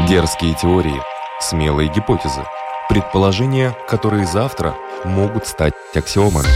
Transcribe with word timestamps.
Дерзкие 0.00 0.54
теории, 0.54 1.02
смелые 1.38 1.92
гипотезы, 1.92 2.42
предположения, 2.88 3.76
которые 3.86 4.26
завтра 4.26 4.74
могут 5.04 5.46
стать 5.46 5.74
аксиомами. 5.94 6.48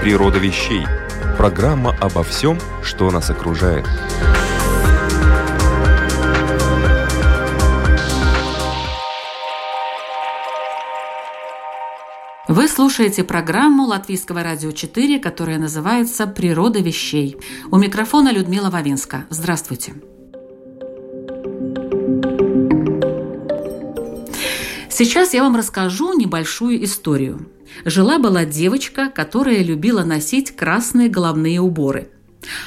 Природа 0.00 0.38
вещей. 0.38 0.86
Программа 1.36 1.94
обо 2.00 2.22
всем, 2.22 2.58
что 2.82 3.10
нас 3.10 3.28
окружает. 3.28 3.86
Вы 12.48 12.68
слушаете 12.68 13.22
программу 13.22 13.84
Латвийского 13.84 14.42
радио 14.42 14.72
4, 14.72 15.18
которая 15.20 15.58
называется 15.58 16.26
«Природа 16.26 16.80
вещей». 16.80 17.36
У 17.70 17.76
микрофона 17.76 18.32
Людмила 18.32 18.70
Вавинска. 18.70 19.26
Здравствуйте. 19.28 19.92
Сейчас 25.02 25.34
я 25.34 25.42
вам 25.42 25.56
расскажу 25.56 26.16
небольшую 26.16 26.84
историю. 26.84 27.48
Жила-была 27.84 28.44
девочка, 28.44 29.10
которая 29.12 29.60
любила 29.64 30.04
носить 30.04 30.54
красные 30.54 31.08
головные 31.08 31.60
уборы. 31.60 32.08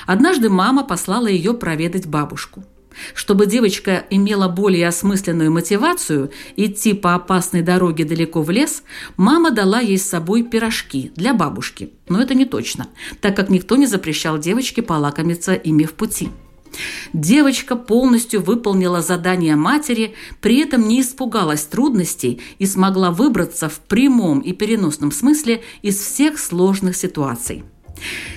Однажды 0.06 0.50
мама 0.50 0.84
послала 0.84 1.28
ее 1.28 1.54
проведать 1.54 2.08
бабушку– 2.08 2.66
чтобы 3.14 3.46
девочка 3.46 4.06
имела 4.10 4.48
более 4.48 4.88
осмысленную 4.88 5.52
мотивацию 5.52 6.32
идти 6.56 6.94
по 6.94 7.14
опасной 7.16 7.62
дороге 7.62 8.06
далеко 8.06 8.42
в 8.42 8.50
лес, 8.50 8.84
мама 9.18 9.52
дала 9.52 9.82
ей 9.82 9.98
с 9.98 10.10
собой 10.10 10.44
пирожки 10.44 11.12
для 11.16 11.34
бабушки. 11.34 11.92
Но 12.08 12.22
это 12.22 12.36
не 12.36 12.46
точно, 12.46 12.88
так 13.20 13.36
как 13.36 13.50
никто 13.50 13.76
не 13.76 13.86
запрещал 13.86 14.38
девочке 14.38 14.82
полакомиться 14.82 15.54
ими 15.54 15.84
в 15.84 15.94
пути. 15.94 16.30
Девочка 17.14 17.76
полностью 17.76 18.42
выполнила 18.42 19.02
задание 19.02 19.56
матери, 19.56 20.16
при 20.42 20.60
этом 20.60 20.88
не 20.88 21.02
испугалась 21.02 21.64
трудностей 21.66 22.42
и 22.60 22.66
смогла 22.66 23.12
выбраться 23.12 23.70
в 23.70 23.80
прямом 23.80 24.40
и 24.40 24.54
переносном 24.54 25.12
смысле 25.12 25.64
из 25.82 25.98
всех 25.98 26.40
сложных 26.40 26.96
ситуаций. 26.96 27.64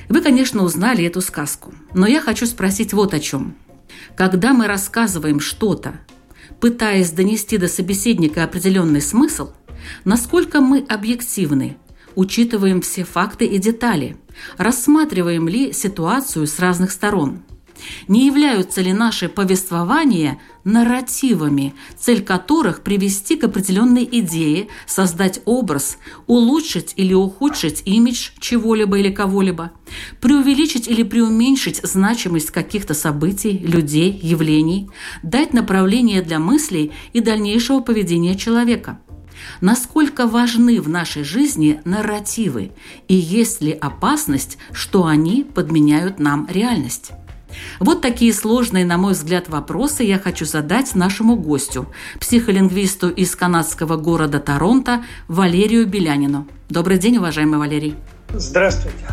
Вы, 0.08 0.20
конечно, 0.20 0.62
узнали 0.62 1.04
эту 1.04 1.20
сказку, 1.20 1.74
но 1.94 2.06
я 2.06 2.20
хочу 2.20 2.46
спросить 2.46 2.92
вот 2.92 3.14
о 3.14 3.20
чем– 3.20 3.54
когда 4.14 4.52
мы 4.52 4.66
рассказываем 4.66 5.40
что-то, 5.40 6.00
пытаясь 6.60 7.12
донести 7.12 7.56
до 7.56 7.68
собеседника 7.68 8.44
определенный 8.44 9.00
смысл, 9.00 9.52
насколько 10.04 10.60
мы 10.60 10.84
объективны, 10.88 11.76
учитываем 12.14 12.80
все 12.80 13.04
факты 13.04 13.46
и 13.46 13.58
детали, 13.58 14.16
рассматриваем 14.56 15.48
ли 15.48 15.72
ситуацию 15.72 16.46
с 16.46 16.58
разных 16.58 16.90
сторон– 16.90 17.42
не 18.06 18.26
являются 18.26 18.80
ли 18.80 18.92
наши 18.92 19.28
повествования 19.28 20.38
нарративами, 20.64 21.74
цель 21.98 22.22
которых 22.22 22.82
привести 22.82 23.36
к 23.36 23.44
определенной 23.44 24.08
идее, 24.10 24.68
создать 24.86 25.40
образ, 25.44 25.98
улучшить 26.26 26.92
или 26.96 27.14
ухудшить 27.14 27.82
имидж 27.86 28.30
чего-либо 28.38 28.98
или 28.98 29.10
кого-либо, 29.10 29.72
преувеличить 30.20 30.88
или 30.88 31.02
преуменьшить 31.02 31.80
значимость 31.82 32.50
каких-то 32.50 32.94
событий, 32.94 33.58
людей, 33.58 34.18
явлений, 34.22 34.90
дать 35.22 35.52
направление 35.52 36.22
для 36.22 36.38
мыслей 36.38 36.92
и 37.12 37.20
дальнейшего 37.20 37.80
поведения 37.80 38.36
человека– 38.36 39.00
насколько 39.60 40.26
важны 40.26 40.80
в 40.80 40.88
нашей 40.88 41.24
жизни 41.24 41.80
нарративы 41.84 42.72
и 43.08 43.14
есть 43.14 43.60
ли 43.60 43.72
опасность, 43.72 44.58
что 44.72 45.06
они 45.06 45.44
подменяют 45.44 46.18
нам 46.18 46.46
реальность. 46.50 47.12
Вот 47.80 48.00
такие 48.00 48.32
сложные, 48.32 48.84
на 48.84 48.98
мой 48.98 49.12
взгляд, 49.12 49.48
вопросы 49.48 50.02
я 50.02 50.18
хочу 50.18 50.44
задать 50.44 50.94
нашему 50.94 51.36
гостю, 51.36 51.86
психолингвисту 52.20 53.08
из 53.08 53.34
канадского 53.36 53.96
города 53.96 54.40
Торонто 54.40 55.04
Валерию 55.28 55.86
Белянину. 55.86 56.46
Добрый 56.68 56.98
день, 56.98 57.18
уважаемый 57.18 57.58
Валерий. 57.58 57.94
Здравствуйте. 58.30 59.06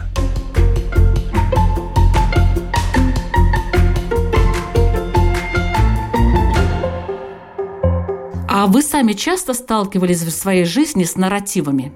А 8.58 8.68
вы 8.68 8.82
сами 8.82 9.14
часто 9.14 9.54
сталкивались 9.54 10.22
в 10.22 10.32
своей 10.32 10.66
жизни 10.66 11.04
с 11.04 11.16
нарративами? 11.18 11.92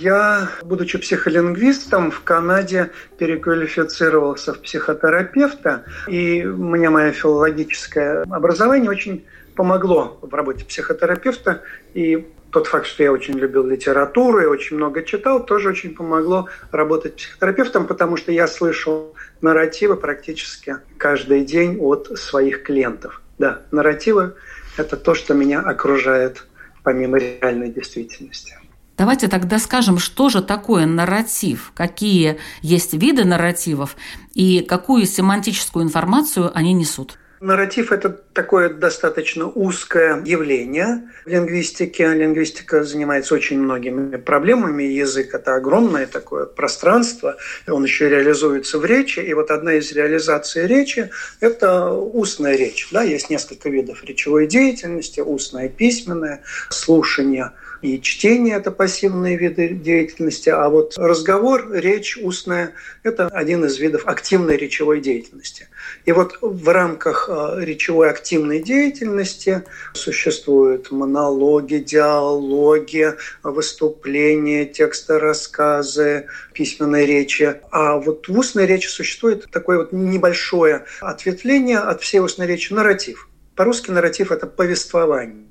Я, 0.00 0.48
будучи 0.62 0.96
психолингвистом, 0.96 2.12
в 2.12 2.22
Канаде 2.22 2.90
переквалифицировался 3.18 4.54
в 4.54 4.60
психотерапевта, 4.60 5.82
и 6.06 6.44
мне 6.44 6.88
мое 6.88 7.10
филологическое 7.10 8.22
образование 8.22 8.90
очень 8.90 9.26
помогло 9.56 10.16
в 10.22 10.32
работе 10.32 10.64
психотерапевта, 10.64 11.62
и 11.94 12.28
тот 12.52 12.68
факт, 12.68 12.86
что 12.86 13.02
я 13.02 13.10
очень 13.10 13.34
любил 13.34 13.66
литературу 13.66 14.40
и 14.40 14.44
очень 14.44 14.76
много 14.76 15.02
читал, 15.02 15.44
тоже 15.44 15.70
очень 15.70 15.96
помогло 15.96 16.48
работать 16.70 17.16
психотерапевтом, 17.16 17.88
потому 17.88 18.16
что 18.16 18.30
я 18.30 18.46
слышал 18.46 19.16
нарративы 19.40 19.96
практически 19.96 20.76
каждый 20.96 21.44
день 21.44 21.76
от 21.80 22.16
своих 22.16 22.62
клиентов. 22.62 23.20
Да, 23.38 23.62
нарративы– 23.72 24.34
это 24.76 24.96
то, 24.96 25.16
что 25.16 25.34
меня 25.34 25.58
окружает 25.58 26.46
помимо 26.84 27.18
реальной 27.18 27.70
действительности. 27.70 28.56
Давайте 28.98 29.28
тогда 29.28 29.60
скажем, 29.60 30.00
что 30.00 30.28
же 30.28 30.42
такое 30.42 30.84
нарратив, 30.84 31.70
какие 31.76 32.38
есть 32.62 32.94
виды 32.94 33.24
нарративов 33.24 33.96
и 34.34 34.60
какую 34.60 35.06
семантическую 35.06 35.84
информацию 35.84 36.50
они 36.52 36.72
несут. 36.72 37.16
Нарратив– 37.40 37.92
это 37.92 38.10
такое 38.10 38.68
достаточно 38.68 39.46
узкое 39.46 40.22
явление 40.24 41.08
в 41.24 41.28
лингвистике. 41.28 42.12
Лингвистика 42.14 42.82
занимается 42.82 43.34
очень 43.34 43.60
многими 43.60 44.16
проблемами. 44.16 44.82
Язык– 44.82 45.30
это 45.34 45.54
огромное 45.54 46.06
такое 46.06 46.46
пространство. 46.46 47.36
Он 47.68 47.84
еще 47.84 48.08
реализуется 48.08 48.78
в 48.78 48.84
речи. 48.84 49.20
И 49.20 49.32
вот 49.34 49.50
одна 49.50 49.74
из 49.74 49.92
реализаций 49.92 50.66
речи– 50.66 51.10
это 51.40 51.92
устная 51.92 52.56
речь. 52.56 52.88
Да, 52.90 53.02
есть 53.02 53.30
несколько 53.30 53.68
видов 53.68 54.02
речевой 54.04 54.46
деятельности– 54.48 55.20
устная, 55.28 55.68
письменная, 55.68 56.42
слушание– 56.70 57.52
и 57.80 58.00
чтение– 58.00 58.56
это 58.56 58.70
пассивные 58.72 59.36
виды 59.36 59.68
деятельности, 59.68 60.48
а 60.48 60.68
вот 60.68 60.94
разговор, 60.96 61.70
речь 61.72 62.16
устная– 62.16 62.72
это 63.04 63.28
один 63.28 63.64
из 63.64 63.78
видов 63.78 64.06
активной 64.06 64.56
речевой 64.56 65.00
деятельности. 65.00 65.68
И 66.04 66.10
вот 66.10 66.38
в 66.40 66.68
рамках 66.68 67.27
э, 67.28 67.56
речевой 67.60 68.10
активной 68.10 68.60
деятельности 68.60 69.62
существуют 69.92 70.90
монологи, 70.90 71.76
диалоги, 71.76 73.14
выступления, 73.42 74.64
тексты, 74.64 75.18
рассказы, 75.18 76.26
письменной 76.52 77.04
речи. 77.06 77.60
А 77.70 77.98
вот 77.98 78.28
в 78.28 78.38
устной 78.38 78.66
речи 78.66 78.88
существует 78.88 79.50
такое 79.50 79.78
вот 79.78 79.92
небольшое 79.92 80.86
ответвление 81.00 81.78
от 81.78 82.00
всей 82.00 82.20
устной 82.20 82.46
речи– 82.46 82.72
нарратив. 82.74 83.28
По-русски 83.54 83.90
нарратив– 83.90 84.30
это 84.32 84.46
повествование. 84.46 85.47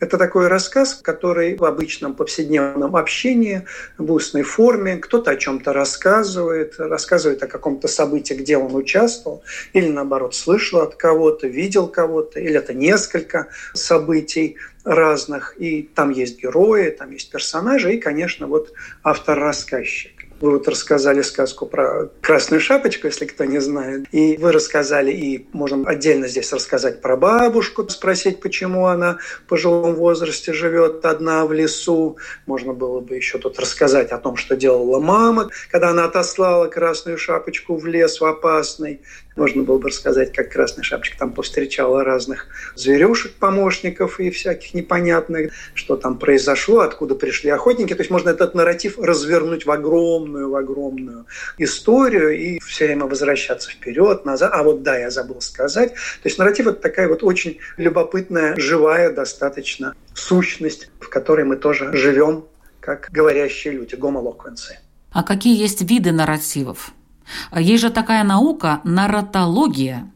Это 0.00 0.16
такой 0.16 0.46
рассказ, 0.46 0.94
который 0.94 1.56
в 1.56 1.64
обычном 1.64 2.14
повседневном 2.14 2.94
общении, 2.94 3.66
в 3.96 4.12
устной 4.12 4.42
форме, 4.42 4.96
кто-то 4.96 5.32
о 5.32 5.36
чем-то 5.36 5.72
рассказывает, 5.72 6.78
рассказывает 6.78 7.42
о 7.42 7.48
каком-то 7.48 7.88
событии, 7.88 8.34
где 8.34 8.56
он 8.56 8.74
участвовал, 8.76 9.42
или 9.72 9.88
наоборот 9.88 10.36
слышал 10.36 10.80
от 10.80 10.94
кого-то, 10.94 11.48
видел 11.48 11.88
кого-то, 11.88 12.38
или 12.38 12.56
это 12.56 12.74
несколько 12.74 13.48
событий 13.74 14.56
разных, 14.84 15.54
и 15.58 15.82
там 15.82 16.10
есть 16.10 16.40
герои, 16.40 16.90
там 16.90 17.10
есть 17.10 17.30
персонажи, 17.30 17.94
и, 17.94 17.98
конечно, 17.98 18.46
вот 18.46 18.72
автор-рассказчик. 19.02 20.17
Вы 20.40 20.52
вот 20.52 20.68
рассказали 20.68 21.22
сказку 21.22 21.66
про 21.66 22.10
красную 22.20 22.60
шапочку, 22.60 23.08
если 23.08 23.26
кто 23.26 23.44
не 23.44 23.58
знает. 23.60 24.06
И 24.12 24.36
вы 24.36 24.52
рассказали, 24.52 25.10
и 25.10 25.48
можем 25.52 25.86
отдельно 25.86 26.28
здесь 26.28 26.52
рассказать 26.52 27.00
про 27.00 27.16
бабушку, 27.16 27.88
спросить, 27.88 28.40
почему 28.40 28.86
она 28.86 29.18
в 29.44 29.48
пожилом 29.48 29.94
возрасте 29.94 30.52
живет 30.52 31.04
одна 31.04 31.44
в 31.44 31.52
лесу. 31.52 32.18
Можно 32.46 32.72
было 32.72 33.00
бы 33.00 33.16
еще 33.16 33.38
тут 33.38 33.58
рассказать 33.58 34.12
о 34.12 34.18
том, 34.18 34.36
что 34.36 34.56
делала 34.56 35.00
мама, 35.00 35.48
когда 35.70 35.90
она 35.90 36.04
отослала 36.04 36.68
красную 36.68 37.18
шапочку 37.18 37.76
в 37.76 37.86
лес 37.86 38.20
в 38.20 38.24
опасный. 38.24 39.00
Можно 39.38 39.62
было 39.62 39.78
бы 39.78 39.88
рассказать, 39.88 40.32
как 40.32 40.50
Красная 40.50 40.82
Шапочка 40.82 41.16
там 41.16 41.32
повстречала 41.32 42.02
разных 42.02 42.48
зверюшек, 42.74 43.34
помощников 43.34 44.18
и 44.18 44.30
всяких 44.30 44.74
непонятных, 44.74 45.52
что 45.74 45.96
там 45.96 46.18
произошло, 46.18 46.80
откуда 46.80 47.14
пришли 47.14 47.48
охотники. 47.50 47.94
То 47.94 48.00
есть 48.00 48.10
можно 48.10 48.30
этот 48.30 48.56
нарратив 48.56 48.98
развернуть 48.98 49.64
в 49.64 49.70
огромную, 49.70 50.50
в 50.50 50.56
огромную 50.56 51.26
историю 51.56 52.36
и 52.36 52.58
все 52.58 52.86
время 52.86 53.06
возвращаться 53.06 53.70
вперед, 53.70 54.24
назад. 54.24 54.50
А 54.52 54.64
вот 54.64 54.82
да, 54.82 54.98
я 54.98 55.10
забыл 55.10 55.40
сказать. 55.40 55.92
То 55.92 56.26
есть 56.26 56.36
нарратив– 56.36 56.66
это 56.68 56.80
такая 56.80 57.08
вот 57.08 57.22
очень 57.22 57.58
любопытная, 57.76 58.56
живая 58.56 59.12
достаточно 59.12 59.94
сущность, 60.14 60.90
в 60.98 61.08
которой 61.08 61.44
мы 61.44 61.54
тоже 61.54 61.92
живем, 61.92 62.44
как 62.80 63.08
говорящие 63.12 63.74
люди, 63.74 63.94
гомолоквенцы. 63.94 64.78
А 65.12 65.22
какие 65.22 65.56
есть 65.56 65.82
виды 65.82 66.10
нарративов? 66.10 66.92
Есть 67.54 67.82
же 67.82 67.90
такая 67.90 68.24
наука– 68.24 68.80
нарратология. 68.84 70.10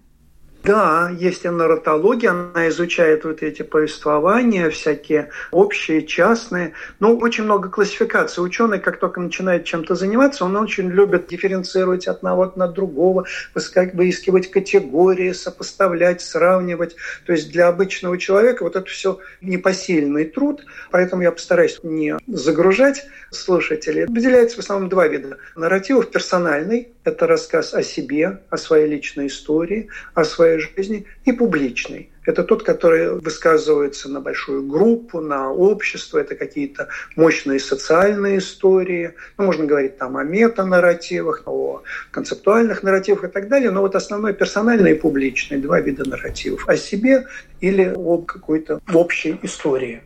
Да, 0.65 1.11
есть 1.19 1.43
нарратология, 1.43 2.31
она 2.31 2.69
изучает 2.69 3.25
вот 3.25 3.43
эти 3.43 3.63
повествования, 3.63 4.71
всякие 4.71 5.31
общие, 5.51 6.07
частные. 6.07 6.73
Ну, 7.01 7.17
очень 7.19 7.45
много 7.45 7.69
классификаций. 7.69 8.45
Ученый, 8.45 8.79
как 8.79 9.01
только 9.01 9.21
начинает 9.21 9.65
чем-то 9.65 9.97
заниматься, 9.97 10.45
он 10.45 10.55
очень 10.57 10.89
любит 10.89 11.27
дифференцировать 11.27 12.07
одного 12.07 12.43
от 12.43 12.75
другого, 12.75 13.25
выискивать 13.55 14.53
категории, 14.53 15.33
сопоставлять, 15.33 16.21
сравнивать. 16.21 16.95
То 17.27 17.33
есть 17.33 17.51
для 17.51 17.67
обычного 17.67 18.17
человека 18.17 18.63
вот 18.63 18.77
это 18.77 18.87
все 18.87 19.19
непосильный 19.41 20.27
труд, 20.27 20.65
поэтому 20.93 21.23
я 21.23 21.33
постараюсь 21.33 21.81
не 21.83 22.17
загружать 22.29 23.05
слушателей. 23.33 24.07
Выделяется 24.07 24.57
в 24.57 24.61
основном 24.61 24.89
два 24.89 25.09
вида. 25.09 25.39
Нарративов 25.57 26.09
персональный– 26.11 26.93
это 27.05 27.27
рассказ 27.27 27.75
о 27.75 27.83
себе, 27.83 28.41
о 28.51 28.57
своей 28.57 28.89
личной 28.89 29.27
истории, 29.27 29.89
о 30.15 30.25
своей 30.25 30.59
жизни, 30.59 31.07
и 31.25 31.33
публичный. 31.33 32.11
Это 32.25 32.45
тот, 32.45 32.63
который 32.63 33.19
высказывается 33.19 34.09
на 34.09 34.21
большую 34.21 34.67
группу, 34.67 35.21
на 35.21 35.51
общество. 35.51 36.19
Это 36.19 36.37
какие-то 36.37 36.89
мощные 37.17 37.59
социальные 37.59 38.39
истории. 38.39 39.15
Ну, 39.39 39.47
можно 39.47 39.65
говорить 39.65 39.99
там 39.99 40.17
о 40.17 40.23
метанарративах, 40.23 41.43
о 41.47 41.83
концептуальных 42.13 42.85
нарративах 42.85 43.25
и 43.25 43.29
так 43.29 43.49
далее. 43.49 43.71
Но 43.71 43.81
вот 43.81 43.97
основной 43.97 44.35
персональный 44.35 44.93
и 44.93 44.95
публичный, 44.95 45.59
два 45.59 45.81
вида 45.81 46.09
нарративов. 46.09 46.69
О 46.69 46.77
себе 46.77 47.27
или 47.61 47.93
об 47.97 48.27
какой-то 48.27 48.81
общей 48.93 49.39
истории. 49.43 50.03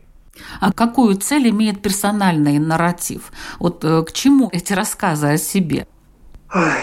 А 0.59 0.71
какую 0.71 1.15
цель 1.17 1.49
имеет 1.49 1.81
персональный 1.81 2.59
нарратив? 2.59 3.31
Вот 3.59 3.83
э, 3.83 4.03
к 4.03 4.11
чему 4.11 4.49
эти 4.51 4.73
рассказы 4.73 5.27
о 5.27 5.37
себе? 5.37 5.87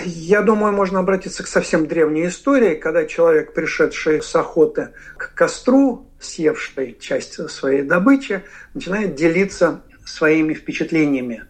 Я 0.05 0.43
думаю, 0.43 0.75
можно 0.75 1.00
обратиться 1.00 1.43
к 1.43 1.46
совсем 1.46 1.87
древней 1.87 2.26
истории, 2.26 2.75
когда 2.75 3.06
человек, 3.06 3.55
пришедший 3.55 4.22
с 4.22 4.37
охоты 4.37 4.90
к 5.16 5.32
костру, 5.34 6.06
съевший 6.20 6.96
часть 7.00 7.50
своей 7.50 7.82
добычи, 7.82 8.43
начинает 8.75 9.14
делиться 9.14 9.81
своими 10.05 10.52
впечатлениями 10.52 11.44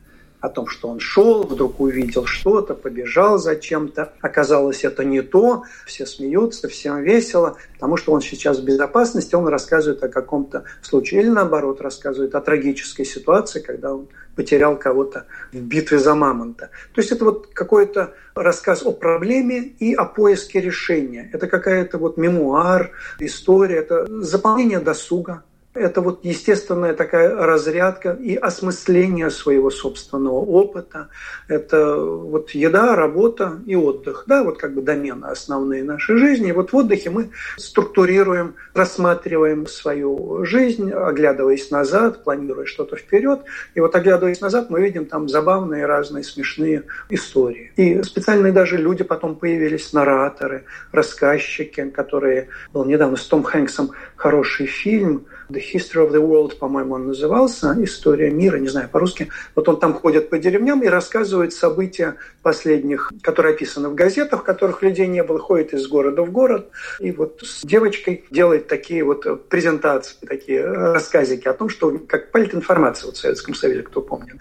о 0.45 0.51
том, 0.51 0.67
что 0.67 0.89
он 0.89 1.01
шел, 1.01 1.45
вдруг 1.45 1.81
увидел 1.81 2.27
что-то, 2.27 2.75
побежал 2.75 3.39
за 3.39 3.57
чем-то. 3.57 4.13
Оказалось, 4.21 4.85
это 4.85 5.03
не 5.03 5.23
то. 5.23 5.65
Все 5.87 6.05
смеются, 6.05 6.69
всем 6.69 7.03
весело, 7.03 7.57
потому 7.73 7.97
что 7.97 8.13
он 8.13 8.21
сейчас 8.21 8.59
в 8.59 8.65
безопасности, 8.65 9.35
он 9.35 9.49
рассказывает 9.49 10.05
о 10.05 10.09
каком-то 10.09 10.65
случае. 10.83 11.23
Или 11.23 11.31
наоборот, 11.31 11.81
рассказывает 11.81 12.35
о 12.35 12.43
трагической 12.43 13.07
ситуации, 13.07 13.61
когда 13.61 13.95
он 13.95 14.09
потерял 14.37 14.77
кого-то 14.79 15.25
в 15.51 15.57
битве 15.57 15.99
за 15.99 16.15
мамонта. 16.15 16.69
То 16.93 17.01
есть 17.01 17.11
это 17.11 17.25
вот 17.25 17.47
какой-то 17.55 18.13
рассказ 18.35 18.83
о 18.85 18.93
проблеме 18.93 19.61
и 19.61 19.95
о 19.95 20.05
поиске 20.05 20.61
решения. 20.61 21.31
Это 21.33 21.47
какая-то 21.47 21.97
вот 21.97 22.19
мемуар, 22.19 22.91
история, 23.19 23.77
это 23.77 24.07
заполнение 24.23 24.81
досуга, 24.81 25.43
это 25.75 26.01
вот 26.01 26.25
естественная 26.25 26.95
такая 26.95 27.35
разрядка 27.35 28.13
и 28.13 28.37
осмысление 28.37 29.31
своего 29.31 29.71
собственного 29.71 30.37
опыта. 30.37 31.09
Это 31.49 31.97
вот 31.97 32.51
еда, 32.51 32.95
работа 32.95 33.61
и 33.67 33.75
отдых. 33.75 34.25
Да, 34.27 34.45
вот 34.45 34.59
как 34.59 34.75
бы 34.75 34.83
домены 34.83 35.27
основные 35.27 35.83
нашей 35.83 36.17
жизни. 36.17 36.51
И 36.51 36.53
вот 36.53 36.73
в 36.73 36.77
отдыхе 36.77 37.11
мы 37.11 37.31
структурируем, 37.57 38.55
рассматриваем 38.73 39.67
свою 39.67 40.45
жизнь, 40.45 40.93
оглядываясь 40.93 41.71
назад, 41.71 42.23
планируя 42.23 42.67
что-то 42.67 42.97
вперед. 42.97 43.41
И 43.75 43.81
вот 43.81 43.95
оглядываясь 43.97 44.41
назад, 44.41 44.71
мы 44.71 44.81
видим 44.81 45.07
там 45.07 45.29
забавные 45.29 45.87
разные 45.87 46.23
смешные 46.23 46.85
истории. 47.11 47.73
И 47.77 48.01
специальные 48.05 48.53
даже 48.53 48.77
люди 48.77 49.03
потом 49.03 49.35
появились, 49.35 49.93
нараторы, 49.93 50.65
рассказчики, 50.93 51.91
которые... 51.91 52.49
Был 52.73 52.85
недавно 52.85 53.17
с 53.17 53.27
Том 53.27 53.43
Хэнксом 53.43 53.91
хороший 54.17 54.67
фильм– 54.67 55.27
The 55.49 55.61
History 55.61 56.07
of 56.07 56.13
the 56.13 56.21
World, 56.21 56.57
по-моему, 56.59 56.95
он 56.95 57.07
назывался, 57.07 57.75
«История 57.79 58.31
мира», 58.31 58.57
не 58.57 58.69
знаю 58.69 58.89
по-русски. 58.89 59.31
Вот 59.55 59.69
он 59.69 59.79
там 59.79 59.95
ходит 59.95 60.31
по 60.31 60.39
деревням 60.39 60.83
и 60.83 60.87
рассказывает 60.87 61.53
события 61.53 62.17
последних, 62.43 63.13
которые 63.23 63.55
описаны 63.55 63.89
в 63.89 63.95
газетах, 63.95 64.41
в 64.41 64.45
которых 64.45 64.83
людей 64.83 65.07
не 65.07 65.23
было, 65.23 65.39
ходит 65.39 65.75
из 65.75 65.87
города 65.87 66.23
в 66.23 66.31
город, 66.31 66.71
и 67.01 67.13
вот 67.13 67.41
с 67.43 67.65
девочкой 67.65 68.25
делает 68.31 68.69
такие 68.69 69.05
вот 69.05 69.49
презентации, 69.49 70.17
такие 70.27 70.65
рассказики 70.65 71.49
о 71.49 71.55
том, 71.55 71.69
что 71.69 71.99
как 72.09 72.31
политинформация 72.31 73.07
вот 73.07 73.17
в 73.17 73.21
Советском 73.21 73.55
Союзе, 73.55 73.83
кто 73.83 74.01
помнит. 74.01 74.37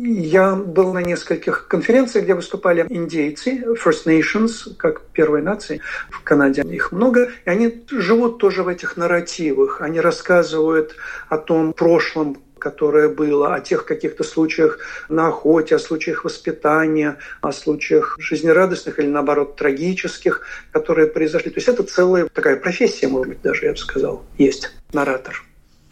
Я 0.00 0.54
был 0.54 0.92
на 0.92 1.02
нескольких 1.02 1.66
конференциях, 1.66 2.24
где 2.24 2.34
выступали 2.34 2.86
индейцы, 2.88 3.64
First 3.84 4.06
Nations, 4.06 4.76
как 4.76 5.00
первые 5.12 5.42
нации. 5.42 5.80
В 6.08 6.22
Канаде 6.22 6.62
их 6.62 6.92
много. 6.92 7.30
И 7.44 7.50
они 7.50 7.84
живут 7.90 8.38
тоже 8.38 8.62
в 8.62 8.68
этих 8.68 8.96
нарративах. 8.96 9.80
Они 9.80 9.98
рассказывают 9.98 10.94
о 11.28 11.36
том 11.36 11.72
прошлом, 11.72 12.40
которое 12.60 13.08
было, 13.08 13.56
о 13.56 13.60
тех 13.60 13.84
каких-то 13.86 14.22
случаях 14.22 14.78
на 15.08 15.28
охоте, 15.28 15.74
о 15.74 15.78
случаях 15.80 16.24
воспитания, 16.24 17.18
о 17.40 17.50
случаях 17.50 18.14
жизнерадостных 18.20 19.00
или, 19.00 19.08
наоборот, 19.08 19.56
трагических, 19.56 20.42
которые 20.70 21.08
произошли. 21.08 21.50
То 21.50 21.58
есть 21.58 21.68
это 21.68 21.82
целая 21.82 22.26
такая 22.26 22.54
профессия, 22.54 23.08
может 23.08 23.30
быть, 23.30 23.42
даже, 23.42 23.66
я 23.66 23.72
бы 23.72 23.78
сказал, 23.78 24.24
есть 24.36 24.70
наратор. 24.92 25.42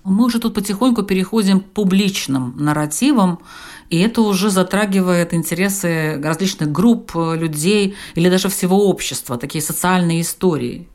Мы 0.09 0.27
уже 0.27 0.39
тут 0.39 0.55
потихоньку 0.55 1.03
переходим 1.03 1.61
к 1.61 1.65
публичным 1.65 2.55
нарративам, 2.57 3.41
и 3.91 3.99
это 3.99 4.21
уже 4.21 4.51
затрагивает 4.51 5.35
интересы 5.35 6.21
различных 6.23 6.71
групп 6.71 7.11
людей 7.17 7.97
или 8.15 8.31
даже 8.31 8.49
всего 8.49 8.89
общества, 8.89 9.37
такие 9.37 9.63
социальные 9.63 10.21
истории. 10.21 10.87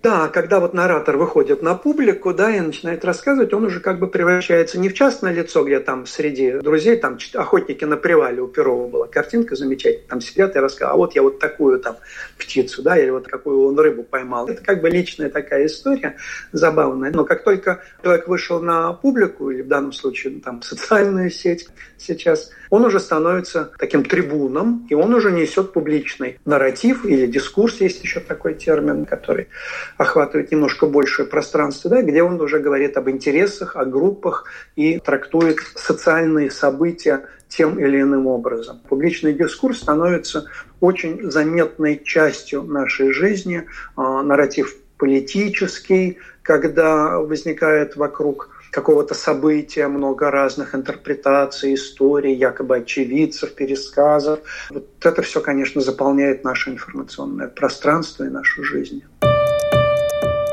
Да, 0.00 0.28
когда 0.28 0.60
вот 0.60 0.74
наратор 0.74 1.16
выходит 1.16 1.60
на 1.60 1.74
публику, 1.74 2.32
да, 2.32 2.54
и 2.54 2.60
начинает 2.60 3.04
рассказывать, 3.04 3.52
он 3.52 3.64
уже 3.64 3.80
как 3.80 3.98
бы 3.98 4.06
превращается 4.06 4.78
не 4.78 4.88
в 4.88 4.94
частное 4.94 5.32
лицо, 5.32 5.64
где 5.64 5.80
там 5.80 6.06
среди 6.06 6.52
друзей, 6.60 6.96
там 6.96 7.18
охотники 7.34 7.84
на 7.84 7.96
привале 7.96 8.40
у 8.40 8.46
Перова 8.46 8.86
была 8.86 9.06
картинка 9.08 9.56
замечательная, 9.56 10.06
там 10.06 10.20
сидят 10.20 10.54
и 10.54 10.60
рассказывают, 10.60 10.94
а 10.94 10.96
вот 10.98 11.16
я 11.16 11.22
вот 11.22 11.40
такую 11.40 11.80
там 11.80 11.96
птицу, 12.38 12.82
да, 12.82 12.96
или 12.96 13.10
вот 13.10 13.26
какую 13.26 13.66
он 13.66 13.76
рыбу 13.76 14.04
поймал. 14.04 14.48
Это 14.48 14.62
как 14.62 14.80
бы 14.80 14.88
личная 14.88 15.30
такая 15.30 15.66
история 15.66 16.14
забавная. 16.52 17.10
Но 17.10 17.24
как 17.24 17.42
только 17.42 17.82
человек 18.00 18.28
вышел 18.28 18.60
на 18.60 18.92
публику, 18.92 19.50
или 19.50 19.62
в 19.62 19.68
данном 19.68 19.92
случае 19.92 20.34
ну, 20.34 20.40
там 20.40 20.62
социальную 20.62 21.28
сеть 21.30 21.68
сейчас, 21.96 22.52
он 22.70 22.84
уже 22.84 23.00
становится 23.00 23.72
таким 23.78 24.04
трибуном, 24.04 24.86
и 24.88 24.94
он 24.94 25.12
уже 25.12 25.32
несет 25.32 25.72
публичный 25.72 26.38
нарратив 26.44 27.04
или 27.04 27.26
дискурс, 27.26 27.80
есть 27.80 28.04
еще 28.04 28.20
такой 28.20 28.54
термин, 28.54 29.04
который 29.04 29.48
охватывает 29.98 30.50
немножко 30.50 30.86
большее 30.86 31.26
пространство, 31.26 31.90
да, 31.90 32.02
где 32.02 32.22
он 32.22 32.40
уже 32.40 32.60
говорит 32.60 32.96
об 32.96 33.10
интересах, 33.10 33.76
о 33.76 33.84
группах 33.84 34.44
и 34.76 34.98
трактует 34.98 35.58
социальные 35.74 36.50
события 36.50 37.24
тем 37.48 37.78
или 37.78 38.00
иным 38.00 38.26
образом. 38.26 38.80
Публичный 38.88 39.32
дискурс 39.32 39.80
становится 39.80 40.46
очень 40.80 41.30
заметной 41.30 42.00
частью 42.02 42.62
нашей 42.62 43.12
жизни, 43.12 43.66
а, 43.96 44.22
нарратив 44.22 44.76
политический, 44.96 46.18
когда 46.42 47.18
возникает 47.18 47.96
вокруг 47.96 48.50
какого-то 48.70 49.14
события, 49.14 49.88
много 49.88 50.30
разных 50.30 50.74
интерпретаций, 50.74 51.74
историй, 51.74 52.34
якобы 52.34 52.76
очевидцев, 52.76 53.54
пересказов. 53.54 54.40
Вот 54.70 54.86
это 55.02 55.22
все, 55.22 55.40
конечно, 55.40 55.80
заполняет 55.80 56.44
наше 56.44 56.70
информационное 56.70 57.48
пространство 57.48 58.24
и 58.24 58.28
нашу 58.28 58.62
жизнь. 58.62 59.02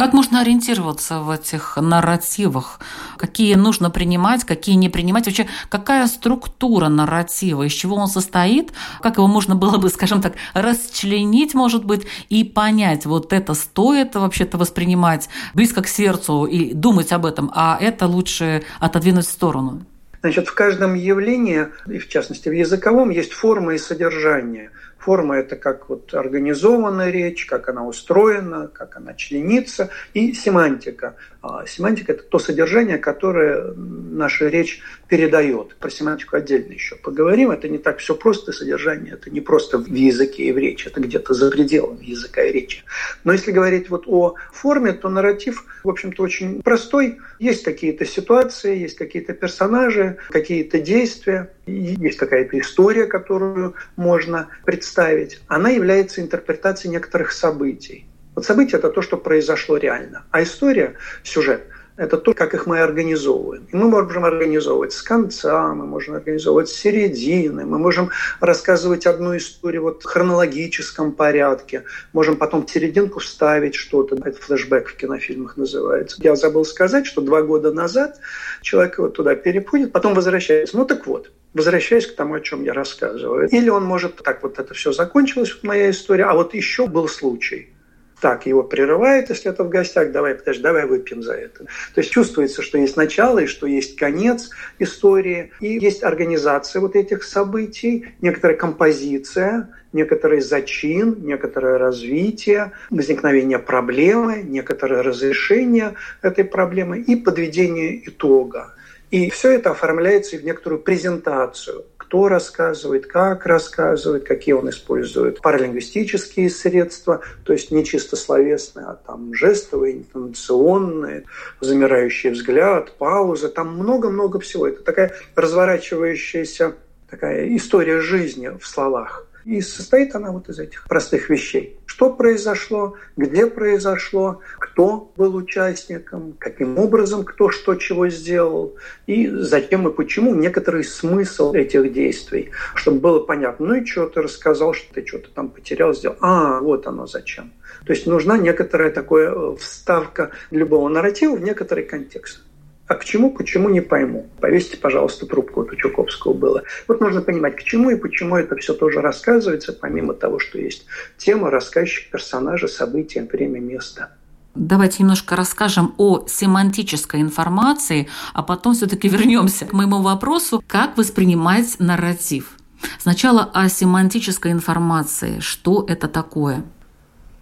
Как 0.00 0.14
можно 0.14 0.40
ориентироваться 0.40 1.18
в 1.18 1.28
этих 1.28 1.76
нарративах? 1.76 2.80
Какие 3.18 3.54
нужно 3.54 3.90
принимать, 3.90 4.44
какие 4.44 4.76
не 4.76 4.88
принимать? 4.88 5.26
Вообще, 5.26 5.46
какая 5.68 6.06
структура 6.06 6.88
нарратива, 6.88 7.64
из 7.64 7.72
чего 7.72 7.96
он 7.96 8.08
состоит? 8.08 8.72
Как 9.02 9.18
его 9.18 9.26
можно 9.26 9.56
было 9.56 9.76
бы, 9.76 9.90
скажем 9.90 10.22
так, 10.22 10.36
расчленить, 10.54 11.52
может 11.52 11.84
быть, 11.84 12.06
и 12.30 12.44
понять, 12.44 13.04
вот 13.04 13.34
это 13.34 13.52
стоит 13.52 14.14
вообще-то 14.14 14.56
воспринимать 14.56 15.28
близко 15.52 15.82
к 15.82 15.86
сердцу 15.86 16.46
и 16.46 16.72
думать 16.72 17.12
об 17.12 17.26
этом, 17.26 17.50
а 17.54 17.76
это 17.78 18.06
лучше 18.06 18.62
отодвинуть 18.78 19.26
в 19.26 19.30
сторону? 19.30 19.82
Значит, 20.22 20.48
в 20.48 20.54
каждом 20.54 20.94
явлении, 20.94 21.66
и 21.86 21.98
в 21.98 22.08
частности 22.08 22.48
в 22.48 22.52
языковом, 22.52 23.10
есть 23.10 23.32
форма 23.32 23.74
и 23.74 23.78
содержание– 23.78 24.70
Форма– 25.10 25.34
это 25.38 25.56
как 25.56 25.88
вот 25.88 26.14
организованная 26.14 27.10
речь, 27.10 27.44
как 27.44 27.68
она 27.68 27.84
устроена, 27.84 28.68
как 28.68 28.96
она 28.96 29.12
членится, 29.14 29.90
и 30.14 30.32
семантика. 30.34 31.16
А 31.42 31.64
семантика– 31.66 32.12
это 32.14 32.22
то 32.22 32.38
содержание, 32.38 32.98
которое 32.98 33.72
наша 33.74 34.48
речь 34.48 34.80
передает. 35.08 35.74
Про 35.76 35.90
семантику 35.90 36.36
отдельно 36.36 36.72
еще 36.72 36.96
поговорим. 36.96 37.50
Это 37.50 37.66
не 37.68 37.78
так 37.78 37.98
все 37.98 38.14
просто 38.14 38.52
содержание, 38.52 39.14
это 39.14 39.30
не 39.30 39.40
просто 39.40 39.78
в 39.78 39.86
языке 39.86 40.44
и 40.44 40.52
в 40.52 40.58
речи, 40.58 40.86
это 40.86 41.00
где-то 41.00 41.32
за 41.32 41.50
пределами 41.50 42.04
языка 42.04 42.42
и 42.42 42.52
речи. 42.52 42.84
Но 43.24 43.32
если 43.32 43.52
говорить 43.52 43.88
вот 43.88 44.04
о 44.06 44.34
форме, 44.52 44.92
то 44.92 45.08
нарратив, 45.08 45.64
в 45.82 45.88
общем-то, 45.88 46.22
очень 46.22 46.62
простой. 46.62 47.18
Есть 47.38 47.64
какие-то 47.64 48.04
ситуации, 48.04 48.78
есть 48.78 48.96
какие-то 48.96 49.32
персонажи, 49.32 50.18
какие-то 50.28 50.78
действия, 50.78 51.50
есть 51.66 52.18
какая-то 52.18 52.58
история, 52.58 53.06
которую 53.06 53.74
можно 53.96 54.48
представить. 54.66 55.40
Она 55.46 55.70
является 55.70 56.20
интерпретацией 56.20 56.92
некоторых 56.92 57.32
событий. 57.32 58.09
Вот 58.40 58.46
событие– 58.46 58.78
это 58.78 58.88
то, 58.88 59.02
что 59.02 59.18
произошло 59.18 59.76
реально. 59.76 60.24
А 60.30 60.42
история, 60.42 60.94
сюжет– 61.22 61.60
это 61.98 62.16
то, 62.16 62.32
как 62.32 62.54
их 62.54 62.66
мы 62.66 62.80
организовываем. 62.80 63.68
И 63.70 63.76
мы 63.76 63.86
можем 63.90 64.24
организовывать 64.24 64.94
с 64.94 65.02
конца, 65.02 65.74
мы 65.74 65.84
можем 65.84 66.14
организовывать 66.14 66.70
с 66.70 66.72
середины, 66.72 67.66
мы 67.66 67.78
можем 67.78 68.08
рассказывать 68.40 69.04
одну 69.04 69.36
историю 69.36 69.82
вот 69.82 70.04
в 70.04 70.06
хронологическом 70.06 71.12
порядке, 71.12 71.84
можем 72.14 72.36
потом 72.36 72.64
в 72.64 72.70
серединку 72.70 73.20
вставить 73.20 73.74
что-то. 73.74 74.16
Это 74.16 74.40
флешбэк 74.40 74.88
в 74.88 74.96
кинофильмах 74.96 75.58
называется. 75.58 76.16
Я 76.22 76.34
забыл 76.34 76.64
сказать, 76.64 77.04
что 77.04 77.20
два 77.20 77.42
года 77.42 77.74
назад 77.74 78.20
человек 78.62 78.98
вот 79.00 79.16
туда 79.16 79.34
переходит, 79.34 79.92
потом 79.92 80.14
возвращается. 80.14 80.78
Ну 80.78 80.86
так 80.86 81.06
вот, 81.06 81.30
возвращаясь 81.52 82.06
к 82.06 82.16
тому, 82.16 82.36
о 82.36 82.40
чем 82.40 82.64
я 82.64 82.72
рассказываю. 82.72 83.50
Или 83.50 83.68
он 83.68 83.84
может, 83.84 84.16
так 84.16 84.42
вот 84.42 84.58
это 84.58 84.72
все 84.72 84.92
закончилось, 84.92 85.58
моя 85.62 85.90
история, 85.90 86.24
а 86.24 86.32
вот 86.32 86.54
еще 86.54 86.86
был 86.86 87.06
случай– 87.06 87.74
так, 88.20 88.46
его 88.46 88.62
прерывает, 88.62 89.30
если 89.30 89.50
это 89.50 89.64
в 89.64 89.68
гостях, 89.68 90.12
давай, 90.12 90.34
подожди, 90.34 90.62
давай 90.62 90.86
выпьем 90.86 91.22
за 91.22 91.34
это. 91.34 91.64
То 91.94 92.00
есть 92.00 92.10
чувствуется, 92.10 92.62
что 92.62 92.78
есть 92.78 92.96
начало 92.96 93.40
и 93.40 93.46
что 93.46 93.66
есть 93.66 93.96
конец 93.96 94.50
истории, 94.78 95.52
и 95.60 95.78
есть 95.78 96.02
организация 96.02 96.80
вот 96.80 96.96
этих 96.96 97.24
событий, 97.24 98.06
некоторая 98.20 98.56
композиция, 98.56 99.68
некоторый 99.92 100.40
зачин, 100.40 101.16
некоторое 101.20 101.78
развитие, 101.78 102.72
возникновение 102.90 103.58
проблемы, 103.58 104.42
некоторое 104.42 105.02
разрешение 105.02 105.94
этой 106.22 106.44
проблемы 106.44 107.00
и 107.00 107.16
подведение 107.16 108.08
итога. 108.08 108.74
И 109.10 109.30
все 109.30 109.52
это 109.52 109.72
оформляется 109.72 110.36
в 110.36 110.44
некоторую 110.44 110.80
презентацию 110.82 111.84
кто 112.10 112.26
рассказывает, 112.26 113.06
как 113.06 113.46
рассказывает, 113.46 114.24
какие 114.24 114.52
он 114.52 114.68
использует 114.68 115.40
паралингвистические 115.40 116.50
средства, 116.50 117.20
то 117.44 117.52
есть 117.52 117.70
не 117.70 117.84
чисто 117.84 118.16
словесные, 118.16 118.86
а 118.86 118.94
там 118.94 119.32
жестовые, 119.32 119.98
интонационные, 119.98 121.26
замирающий 121.60 122.30
взгляд, 122.30 122.96
пауза, 122.98 123.48
там 123.48 123.76
много-много 123.76 124.40
всего. 124.40 124.66
Это 124.66 124.82
такая 124.82 125.14
разворачивающаяся 125.36 126.74
такая 127.08 127.56
история 127.56 128.00
жизни 128.00 128.50
в 128.60 128.66
словах. 128.66 129.29
И 129.44 129.60
состоит 129.60 130.14
она 130.14 130.32
вот 130.32 130.48
из 130.48 130.58
этих 130.58 130.84
простых 130.84 131.30
вещей. 131.30 131.78
Что 131.86 132.12
произошло, 132.12 132.96
где 133.16 133.46
произошло, 133.46 134.40
кто 134.58 135.12
был 135.16 135.34
участником, 135.36 136.34
каким 136.38 136.78
образом 136.78 137.24
кто 137.24 137.50
что 137.50 137.74
чего 137.74 138.08
сделал, 138.08 138.76
и 139.06 139.28
зачем 139.28 139.88
и 139.88 139.92
почему 139.92 140.34
некоторый 140.34 140.84
смысл 140.84 141.52
этих 141.52 141.92
действий, 141.92 142.50
чтобы 142.74 143.00
было 143.00 143.20
понятно. 143.20 143.66
Ну 143.66 143.74
и 143.74 143.84
что 143.84 144.08
ты 144.08 144.22
рассказал, 144.22 144.72
что 144.72 144.94
ты 144.94 145.06
что-то 145.06 145.30
там 145.30 145.48
потерял, 145.48 145.94
сделал. 145.94 146.16
А, 146.20 146.60
вот 146.60 146.86
оно 146.86 147.06
зачем. 147.06 147.52
То 147.86 147.92
есть 147.92 148.06
нужна 148.06 148.38
некоторая 148.38 148.90
такая 148.90 149.30
э, 149.30 149.56
вставка 149.58 150.30
любого 150.50 150.88
нарратива 150.88 151.36
в 151.36 151.42
некоторый 151.42 151.84
контекст. 151.84 152.42
А 152.90 152.96
к 152.96 153.04
чему, 153.04 153.30
почему 153.30 153.68
не 153.68 153.80
пойму. 153.80 154.26
Повесьте, 154.40 154.76
пожалуйста, 154.76 155.24
трубку, 155.24 155.60
вот 155.60 155.72
у 155.72 155.76
Чуковского 155.76 156.32
было. 156.32 156.64
Вот 156.88 157.00
нужно 157.00 157.22
понимать, 157.22 157.54
к 157.54 157.62
чему 157.62 157.90
и 157.90 157.94
почему 157.94 158.34
это 158.34 158.56
все 158.56 158.74
тоже 158.74 159.00
рассказывается, 159.00 159.72
помимо 159.72 160.12
того, 160.12 160.40
что 160.40 160.58
есть 160.58 160.86
тема, 161.16 161.52
рассказчик, 161.52 162.10
персонажи, 162.10 162.66
события, 162.66 163.22
время, 163.22 163.60
место. 163.60 164.08
Давайте 164.56 165.04
немножко 165.04 165.36
расскажем 165.36 165.94
о 165.98 166.26
семантической 166.26 167.20
информации, 167.20 168.08
а 168.34 168.42
потом 168.42 168.74
все-таки 168.74 169.08
вернемся 169.08 169.66
к 169.66 169.72
моему 169.72 170.02
вопросу, 170.02 170.60
как 170.66 170.98
воспринимать 170.98 171.76
нарратив. 171.78 172.56
Сначала 172.98 173.48
о 173.54 173.68
семантической 173.68 174.50
информации. 174.50 175.38
Что 175.38 175.86
это 175.88 176.08
такое? 176.08 176.64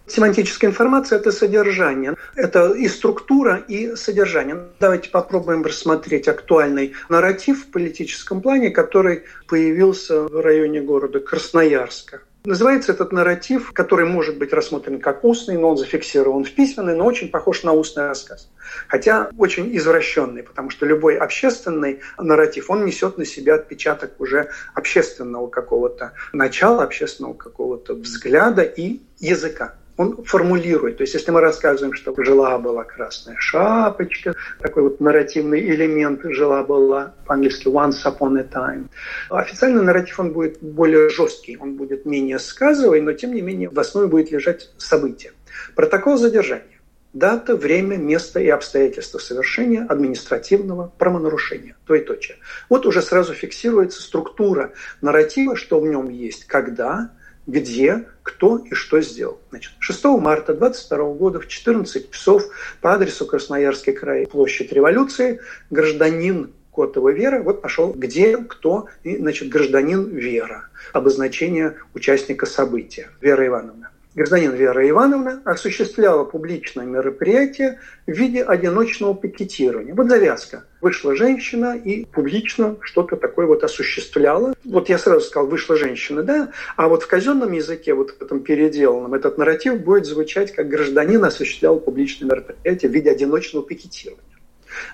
Семантическая 0.09 0.71
информация– 0.71 1.19
это 1.19 1.31
содержание. 1.31 2.15
Это 2.35 2.71
и 2.71 2.87
структура, 2.87 3.57
и 3.67 3.95
содержание. 3.95 4.57
Давайте 4.79 5.11
попробуем 5.11 5.63
рассмотреть 5.63 6.27
актуальный 6.27 6.93
нарратив 7.09 7.65
в 7.65 7.71
политическом 7.71 8.41
плане, 8.41 8.71
который 8.71 9.25
появился 9.47 10.23
в 10.23 10.41
районе 10.41 10.81
города 10.81 11.19
Красноярска. 11.19 12.21
Называется 12.43 12.93
этот 12.93 13.11
нарратив, 13.11 13.71
который 13.73 14.05
может 14.05 14.39
быть 14.39 14.51
рассмотрен 14.51 14.99
как 14.99 15.23
устный, 15.23 15.57
но 15.57 15.69
он 15.69 15.77
зафиксирован 15.77 16.43
в 16.43 16.51
письменный, 16.53 16.95
но 16.95 17.05
очень 17.05 17.29
похож 17.29 17.61
на 17.61 17.73
устный 17.73 18.07
рассказ. 18.07 18.49
Хотя 18.87 19.29
очень 19.37 19.75
извращенный, 19.77 20.41
потому 20.41 20.71
что 20.71 20.87
любой 20.87 21.17
общественный 21.17 21.99
нарратив, 22.17 22.71
он 22.71 22.85
несет 22.85 23.19
на 23.19 23.25
себя 23.25 23.55
отпечаток 23.55 24.19
уже 24.19 24.49
общественного 24.73 25.47
какого-то 25.47 26.13
начала, 26.33 26.83
общественного 26.83 27.33
какого-то 27.33 27.93
взгляда 27.93 28.63
и 28.63 29.01
языка 29.19 29.75
он 29.99 30.23
формулирует. 30.23 30.95
То 30.97 31.03
есть 31.03 31.13
если 31.13 31.29
мы 31.29 31.41
рассказываем, 31.41 31.93
что 31.93 32.15
жила-была 32.23 32.85
красная 32.85 33.35
шапочка, 33.37 34.33
такой 34.61 34.83
вот 34.83 35.01
нарративный 35.01 35.59
элемент 35.59 36.21
жила-была 36.23 37.15
по-английски 37.25 37.67
once 37.67 38.05
upon 38.05 38.39
a 38.39 38.43
time. 38.43 38.85
Официальный 39.29 39.83
нарратив, 39.83 40.17
он 40.21 40.31
будет 40.31 40.59
более 40.61 41.09
жесткий, 41.09 41.57
он 41.57 41.75
будет 41.75 42.05
менее 42.05 42.39
сказывый, 42.39 43.01
но 43.01 43.11
тем 43.11 43.33
не 43.33 43.41
менее 43.41 43.69
в 43.69 43.77
основе 43.77 44.07
будет 44.07 44.31
лежать 44.31 44.69
событие. 44.77 45.33
Протокол 45.75 46.15
задержания. 46.15 46.79
Дата, 47.11 47.57
время, 47.57 47.97
место 47.97 48.39
и 48.39 48.47
обстоятельства 48.47 49.17
совершения 49.17 49.83
административного 49.83 50.93
правонарушения. 50.97 51.75
Двоеточие. 51.85 52.37
Вот 52.69 52.85
уже 52.85 53.01
сразу 53.01 53.33
фиксируется 53.33 54.01
структура 54.01 54.71
нарратива, 55.01 55.57
что 55.57 55.81
в 55.81 55.87
нем 55.87 56.07
есть, 56.09 56.45
когда, 56.45 57.11
где, 57.49 58.05
кто 58.23 58.57
и 58.57 58.73
что 58.73 59.01
сделал. 59.01 59.39
Значит, 59.49 59.73
6 59.79 60.05
марта 60.19 60.53
22 60.53 61.13
года 61.13 61.39
в 61.39 61.47
14 61.47 62.11
часов 62.11 62.43
по 62.81 62.93
адресу 62.93 63.25
Красноярский 63.25 63.93
край, 63.93 64.27
площадь 64.27 64.71
революции, 64.71 65.41
гражданин 65.69 66.51
Котова 66.73 67.09
Вера, 67.09 67.41
вот 67.41 67.61
пошел 67.61 67.91
где, 67.91 68.37
кто, 68.37 68.87
и, 69.03 69.17
значит, 69.17 69.49
гражданин 69.49 70.07
Вера, 70.09 70.69
обозначение 70.93 71.77
участника 71.93 72.45
события, 72.45 73.09
Вера 73.19 73.45
Ивановна 73.45 73.91
гражданин 74.15 74.53
Вера 74.53 74.87
Ивановна 74.89 75.41
осуществляла 75.45 76.23
публичное 76.23 76.85
мероприятие 76.85 77.79
в 78.07 78.11
виде 78.11 78.43
одиночного 78.43 79.15
пикетирования. 79.15 79.93
Вот 79.93 80.09
завязка. 80.09 80.65
Вышла 80.81 81.15
женщина 81.15 81.77
и 81.77 82.05
публично 82.05 82.77
что-то 82.81 83.17
такое 83.17 83.45
вот 83.45 83.63
осуществляла. 83.63 84.53
Вот 84.65 84.89
я 84.89 84.97
сразу 84.97 85.25
сказал, 85.25 85.47
вышла 85.47 85.75
женщина, 85.75 86.23
да, 86.23 86.51
а 86.75 86.87
вот 86.87 87.03
в 87.03 87.07
казенном 87.07 87.51
языке, 87.51 87.93
вот 87.93 88.11
в 88.11 88.21
этом 88.21 88.41
переделанном, 88.41 89.13
этот 89.13 89.37
нарратив 89.37 89.81
будет 89.81 90.05
звучать, 90.05 90.53
как 90.53 90.69
гражданин 90.69 91.23
осуществлял 91.23 91.79
публичное 91.79 92.29
мероприятие 92.29 92.89
в 92.89 92.93
виде 92.93 93.11
одиночного 93.11 93.65
пикетирования. 93.65 94.23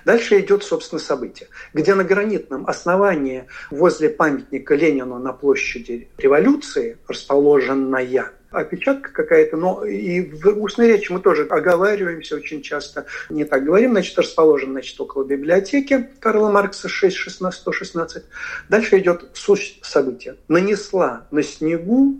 Дальше 0.04 0.40
идет, 0.40 0.64
собственно, 0.64 0.98
событие, 0.98 1.48
где 1.74 1.94
на 1.94 2.04
гранитном 2.04 2.66
основании 2.66 3.44
возле 3.70 4.08
памятника 4.08 4.74
Ленину 4.74 5.18
на 5.18 5.32
площади 5.32 6.08
революции, 6.18 6.98
расположенная 7.06 8.32
опечатка 8.60 9.12
какая-то, 9.12 9.56
но 9.56 9.84
и 9.84 10.20
в 10.20 10.46
устной 10.60 10.88
речи 10.88 11.12
мы 11.12 11.20
тоже 11.20 11.44
оговариваемся 11.44 12.36
очень 12.36 12.62
часто, 12.62 13.06
не 13.30 13.44
так 13.44 13.64
говорим, 13.64 13.92
значит, 13.92 14.18
расположен, 14.18 14.72
значит, 14.72 15.00
около 15.00 15.24
библиотеки 15.24 16.08
Карла 16.20 16.50
Маркса 16.50 16.88
6, 16.88 17.16
16, 17.16 17.60
116. 17.60 18.24
Дальше 18.68 18.98
идет 18.98 19.30
суть 19.34 19.78
события. 19.82 20.36
Нанесла 20.48 21.26
на 21.30 21.42
снегу 21.42 22.18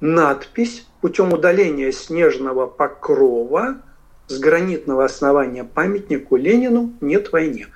надпись 0.00 0.86
путем 1.00 1.32
удаления 1.32 1.92
снежного 1.92 2.66
покрова 2.66 3.82
с 4.28 4.38
гранитного 4.38 5.04
основания 5.04 5.64
памятнику 5.64 6.36
Ленину 6.36 6.92
«Нет 7.00 7.32
войне». 7.32 7.68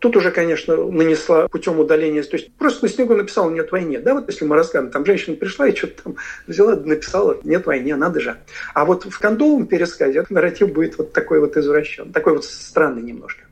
Тут 0.00 0.16
уже, 0.16 0.30
конечно, 0.30 0.76
нанесла 0.76 1.46
путем 1.48 1.78
удаления, 1.78 2.22
то 2.22 2.36
есть 2.36 2.52
просто 2.54 2.86
на 2.86 2.88
снегу 2.90 3.14
написала 3.14 3.50
«нет 3.50 3.70
войне». 3.70 4.00
Да, 4.00 4.14
вот 4.14 4.28
если 4.28 4.46
мы 4.46 4.56
рассказываем, 4.56 4.90
там 4.90 5.04
женщина 5.04 5.36
пришла 5.36 5.68
и 5.68 5.76
что-то 5.76 6.02
там 6.02 6.16
взяла, 6.46 6.74
написала 6.74 7.38
«нет 7.44 7.66
войне», 7.66 7.94
надо 7.96 8.18
же. 8.18 8.38
А 8.72 8.86
вот 8.86 9.04
в 9.04 9.18
кондовом 9.18 9.66
пересказе 9.66 10.20
этот 10.20 10.30
нарратив 10.30 10.72
будет 10.72 10.96
вот 10.96 11.12
такой 11.12 11.40
вот 11.40 11.56
извращен, 11.58 12.12
такой 12.12 12.32
вот 12.32 12.44
странный 12.46 13.02
немножко. 13.02 13.42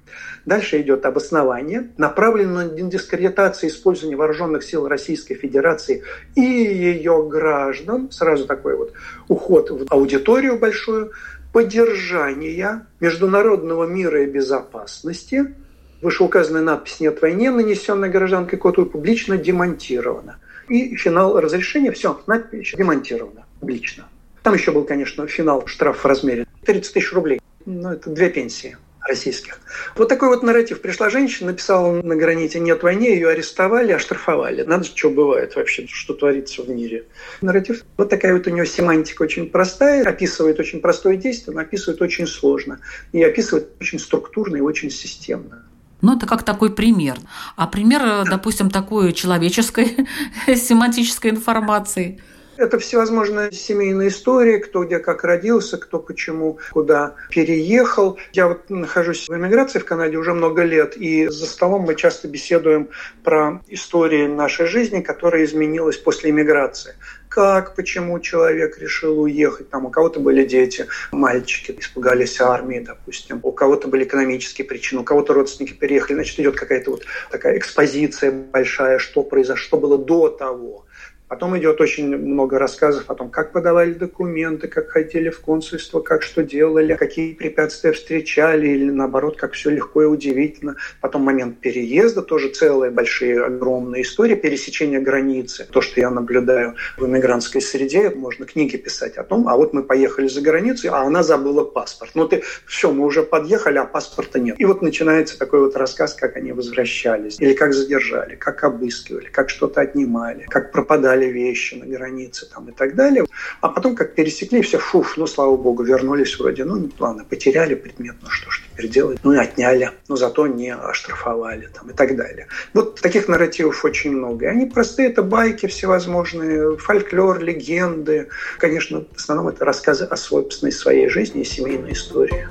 Дальше 0.46 0.80
идет 0.80 1.04
обоснование, 1.04 1.90
направленное 1.98 2.66
на 2.66 2.90
дискредитацию 2.90 3.68
использования 3.68 4.16
вооруженных 4.16 4.64
сил 4.64 4.88
Российской 4.88 5.34
Федерации 5.34 6.02
и 6.34 6.40
ее 6.40 7.28
граждан. 7.28 8.10
Сразу 8.10 8.46
такой 8.46 8.74
вот 8.74 8.94
уход 9.28 9.70
в 9.70 9.84
аудиторию 9.90 10.58
большую. 10.58 11.12
Поддержание 11.52 12.86
международного 13.00 13.84
мира 13.84 14.22
и 14.22 14.26
безопасности. 14.26 15.54
Вышеуказанная 16.00 16.62
надпись 16.62 17.00
«Нет 17.00 17.20
войне», 17.20 17.50
нанесенная 17.50 18.08
гражданкой 18.08 18.58
Коту, 18.58 18.86
публично 18.86 19.36
демонтирована. 19.36 20.38
И 20.68 20.94
финал 20.96 21.40
разрешения, 21.40 21.90
все, 21.90 22.20
надпись 22.26 22.74
демонтирована 22.76 23.46
публично. 23.60 24.08
Там 24.42 24.54
еще 24.54 24.70
был, 24.70 24.84
конечно, 24.84 25.26
финал 25.26 25.66
штраф 25.66 26.04
в 26.04 26.06
размере 26.06 26.46
30 26.64 26.94
тысяч 26.94 27.12
рублей. 27.12 27.40
Ну, 27.66 27.90
это 27.90 28.10
две 28.10 28.30
пенсии 28.30 28.76
российских. 29.08 29.58
Вот 29.96 30.08
такой 30.08 30.28
вот 30.28 30.42
нарратив. 30.42 30.80
Пришла 30.80 31.10
женщина, 31.10 31.50
написала 31.50 32.00
на 32.02 32.14
граните 32.14 32.60
«нет 32.60 32.82
войне», 32.82 33.14
ее 33.14 33.30
арестовали, 33.30 33.92
оштрафовали. 33.92 34.62
Надо, 34.62 34.84
что 34.84 35.10
бывает 35.10 35.56
вообще, 35.56 35.86
что 35.88 36.14
творится 36.14 36.62
в 36.62 36.68
мире. 36.68 37.06
Нарратив. 37.40 37.84
Вот 37.96 38.10
такая 38.10 38.34
вот 38.34 38.46
у 38.46 38.50
него 38.50 38.66
семантика 38.66 39.22
очень 39.22 39.48
простая, 39.48 40.04
описывает 40.04 40.60
очень 40.60 40.80
простое 40.80 41.16
действие, 41.16 41.54
но 41.54 41.62
описывает 41.62 42.00
очень 42.02 42.26
сложно. 42.26 42.80
И 43.12 43.22
описывает 43.22 43.70
очень 43.80 43.98
структурно 43.98 44.56
и 44.56 44.60
очень 44.60 44.90
системно. 44.90 45.64
Ну, 46.00 46.16
это 46.16 46.26
как 46.26 46.42
такой 46.42 46.70
пример. 46.70 47.16
А 47.56 47.66
пример, 47.66 48.24
допустим, 48.28 48.70
такой 48.70 49.12
человеческой 49.12 50.06
семантической 50.46 51.30
информации– 51.30 52.20
это 52.58 52.78
всевозможные 52.80 53.52
семейные 53.52 54.08
истории, 54.08 54.58
кто 54.58 54.84
где 54.84 54.98
как 54.98 55.22
родился, 55.22 55.78
кто 55.78 56.00
почему 56.00 56.58
куда 56.72 57.14
переехал. 57.30 58.18
Я 58.32 58.48
вот 58.48 58.68
нахожусь 58.68 59.28
в 59.28 59.32
эмиграции 59.32 59.78
в 59.78 59.84
Канаде 59.84 60.16
уже 60.16 60.34
много 60.34 60.64
лет, 60.64 60.96
и 60.96 61.28
за 61.28 61.46
столом 61.46 61.82
мы 61.82 61.94
часто 61.94 62.26
беседуем 62.26 62.88
про 63.22 63.62
истории 63.68 64.26
нашей 64.26 64.66
жизни, 64.66 65.00
которая 65.00 65.44
изменилась 65.44 65.96
после 65.96 66.30
эмиграции 66.30 66.94
как, 67.38 67.76
почему 67.76 68.18
человек 68.18 68.78
решил 68.78 69.20
уехать. 69.20 69.70
Там 69.70 69.86
у 69.86 69.90
кого-то 69.90 70.18
были 70.18 70.44
дети, 70.44 70.88
мальчики, 71.12 71.72
испугались 71.78 72.40
армии, 72.40 72.80
допустим. 72.80 73.38
У 73.44 73.52
кого-то 73.52 73.86
были 73.86 74.02
экономические 74.02 74.66
причины, 74.66 75.02
у 75.02 75.04
кого-то 75.04 75.34
родственники 75.34 75.72
переехали. 75.72 76.14
Значит, 76.14 76.40
идет 76.40 76.56
какая-то 76.56 76.90
вот 76.90 77.04
такая 77.30 77.56
экспозиция 77.56 78.32
большая, 78.32 78.98
что 78.98 79.22
произошло, 79.22 79.64
что 79.64 79.76
было 79.76 79.98
до 79.98 80.30
того. 80.30 80.84
Потом 81.28 81.58
идет 81.58 81.80
очень 81.80 82.16
много 82.16 82.58
рассказов 82.58 83.10
о 83.10 83.14
том, 83.14 83.28
как 83.28 83.52
подавали 83.52 83.92
документы, 83.92 84.66
как 84.66 84.88
ходили 84.88 85.28
в 85.28 85.40
консульство, 85.40 86.00
как 86.00 86.22
что 86.22 86.42
делали, 86.42 86.94
какие 86.94 87.34
препятствия 87.34 87.92
встречали, 87.92 88.68
или 88.68 88.90
наоборот, 88.90 89.36
как 89.36 89.52
все 89.52 89.68
легко 89.70 90.02
и 90.02 90.06
удивительно. 90.06 90.76
Потом 91.02 91.22
момент 91.22 91.58
переезда, 91.58 92.22
тоже 92.22 92.48
целые 92.48 92.90
большие, 92.90 93.44
огромные 93.44 94.02
истории, 94.02 94.36
пересечения 94.36 95.00
границы. 95.00 95.66
То, 95.70 95.82
что 95.82 96.00
я 96.00 96.10
наблюдаю 96.10 96.76
в 96.96 97.04
иммигрантской 97.04 97.60
среде, 97.60 98.08
можно 98.10 98.46
книги 98.46 98.76
писать 98.78 99.18
о 99.18 99.22
том, 99.22 99.48
а 99.48 99.56
вот 99.56 99.74
мы 99.74 99.82
поехали 99.82 100.28
за 100.28 100.40
границу, 100.40 100.88
а 100.94 101.02
она 101.02 101.22
забыла 101.22 101.64
паспорт. 101.64 102.12
Ну 102.14 102.26
ты, 102.26 102.42
все, 102.66 102.90
мы 102.90 103.04
уже 103.04 103.22
подъехали, 103.22 103.76
а 103.76 103.84
паспорта 103.84 104.40
нет. 104.40 104.58
И 104.58 104.64
вот 104.64 104.80
начинается 104.80 105.38
такой 105.38 105.60
вот 105.60 105.76
рассказ, 105.76 106.14
как 106.14 106.36
они 106.36 106.52
возвращались, 106.52 107.38
или 107.38 107.52
как 107.52 107.74
задержали, 107.74 108.34
как 108.34 108.64
обыскивали, 108.64 109.26
как 109.26 109.50
что-то 109.50 109.82
отнимали, 109.82 110.46
как 110.48 110.72
пропадали 110.72 111.17
забрали 111.18 111.32
вещи 111.32 111.74
на 111.74 111.86
границе 111.86 112.46
там, 112.52 112.68
и 112.68 112.72
так 112.72 112.94
далее. 112.94 113.24
А 113.60 113.68
потом, 113.68 113.94
как 113.94 114.14
пересекли, 114.14 114.62
все, 114.62 114.78
фуф, 114.78 115.16
ну, 115.16 115.26
слава 115.26 115.56
богу, 115.56 115.82
вернулись 115.82 116.38
вроде. 116.38 116.64
Ну, 116.64 116.90
ладно, 116.98 117.24
потеряли 117.24 117.74
предмет, 117.74 118.16
ну 118.22 118.28
что 118.30 118.50
ж 118.50 118.62
теперь 118.72 118.88
делать? 118.88 119.18
Ну, 119.22 119.32
и 119.32 119.36
отняли, 119.36 119.90
но 120.08 120.16
зато 120.16 120.46
не 120.46 120.74
оштрафовали 120.74 121.68
там, 121.74 121.90
и 121.90 121.92
так 121.92 122.16
далее. 122.16 122.46
Вот 122.74 123.00
таких 123.00 123.28
нарративов 123.28 123.84
очень 123.84 124.12
много. 124.12 124.46
И 124.46 124.48
они 124.48 124.66
простые, 124.66 125.08
это 125.08 125.22
байки 125.22 125.66
всевозможные, 125.66 126.76
фольклор, 126.76 127.40
легенды. 127.40 128.28
Конечно, 128.58 129.04
в 129.12 129.16
основном 129.16 129.48
это 129.48 129.64
рассказы 129.64 130.04
о 130.04 130.16
собственной 130.16 130.72
своей 130.72 131.08
жизни 131.08 131.42
и 131.42 131.44
семейной 131.44 131.92
истории. 131.92 132.48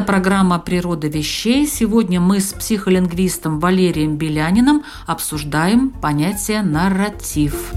Это 0.00 0.06
программа 0.06 0.58
«Природа 0.58 1.08
вещей». 1.08 1.66
Сегодня 1.66 2.20
мы 2.22 2.40
с 2.40 2.54
психолингвистом 2.54 3.60
Валерием 3.60 4.16
Беляниным 4.16 4.82
обсуждаем 5.06 5.90
понятие 5.90 6.62
«нарратив». 6.62 7.70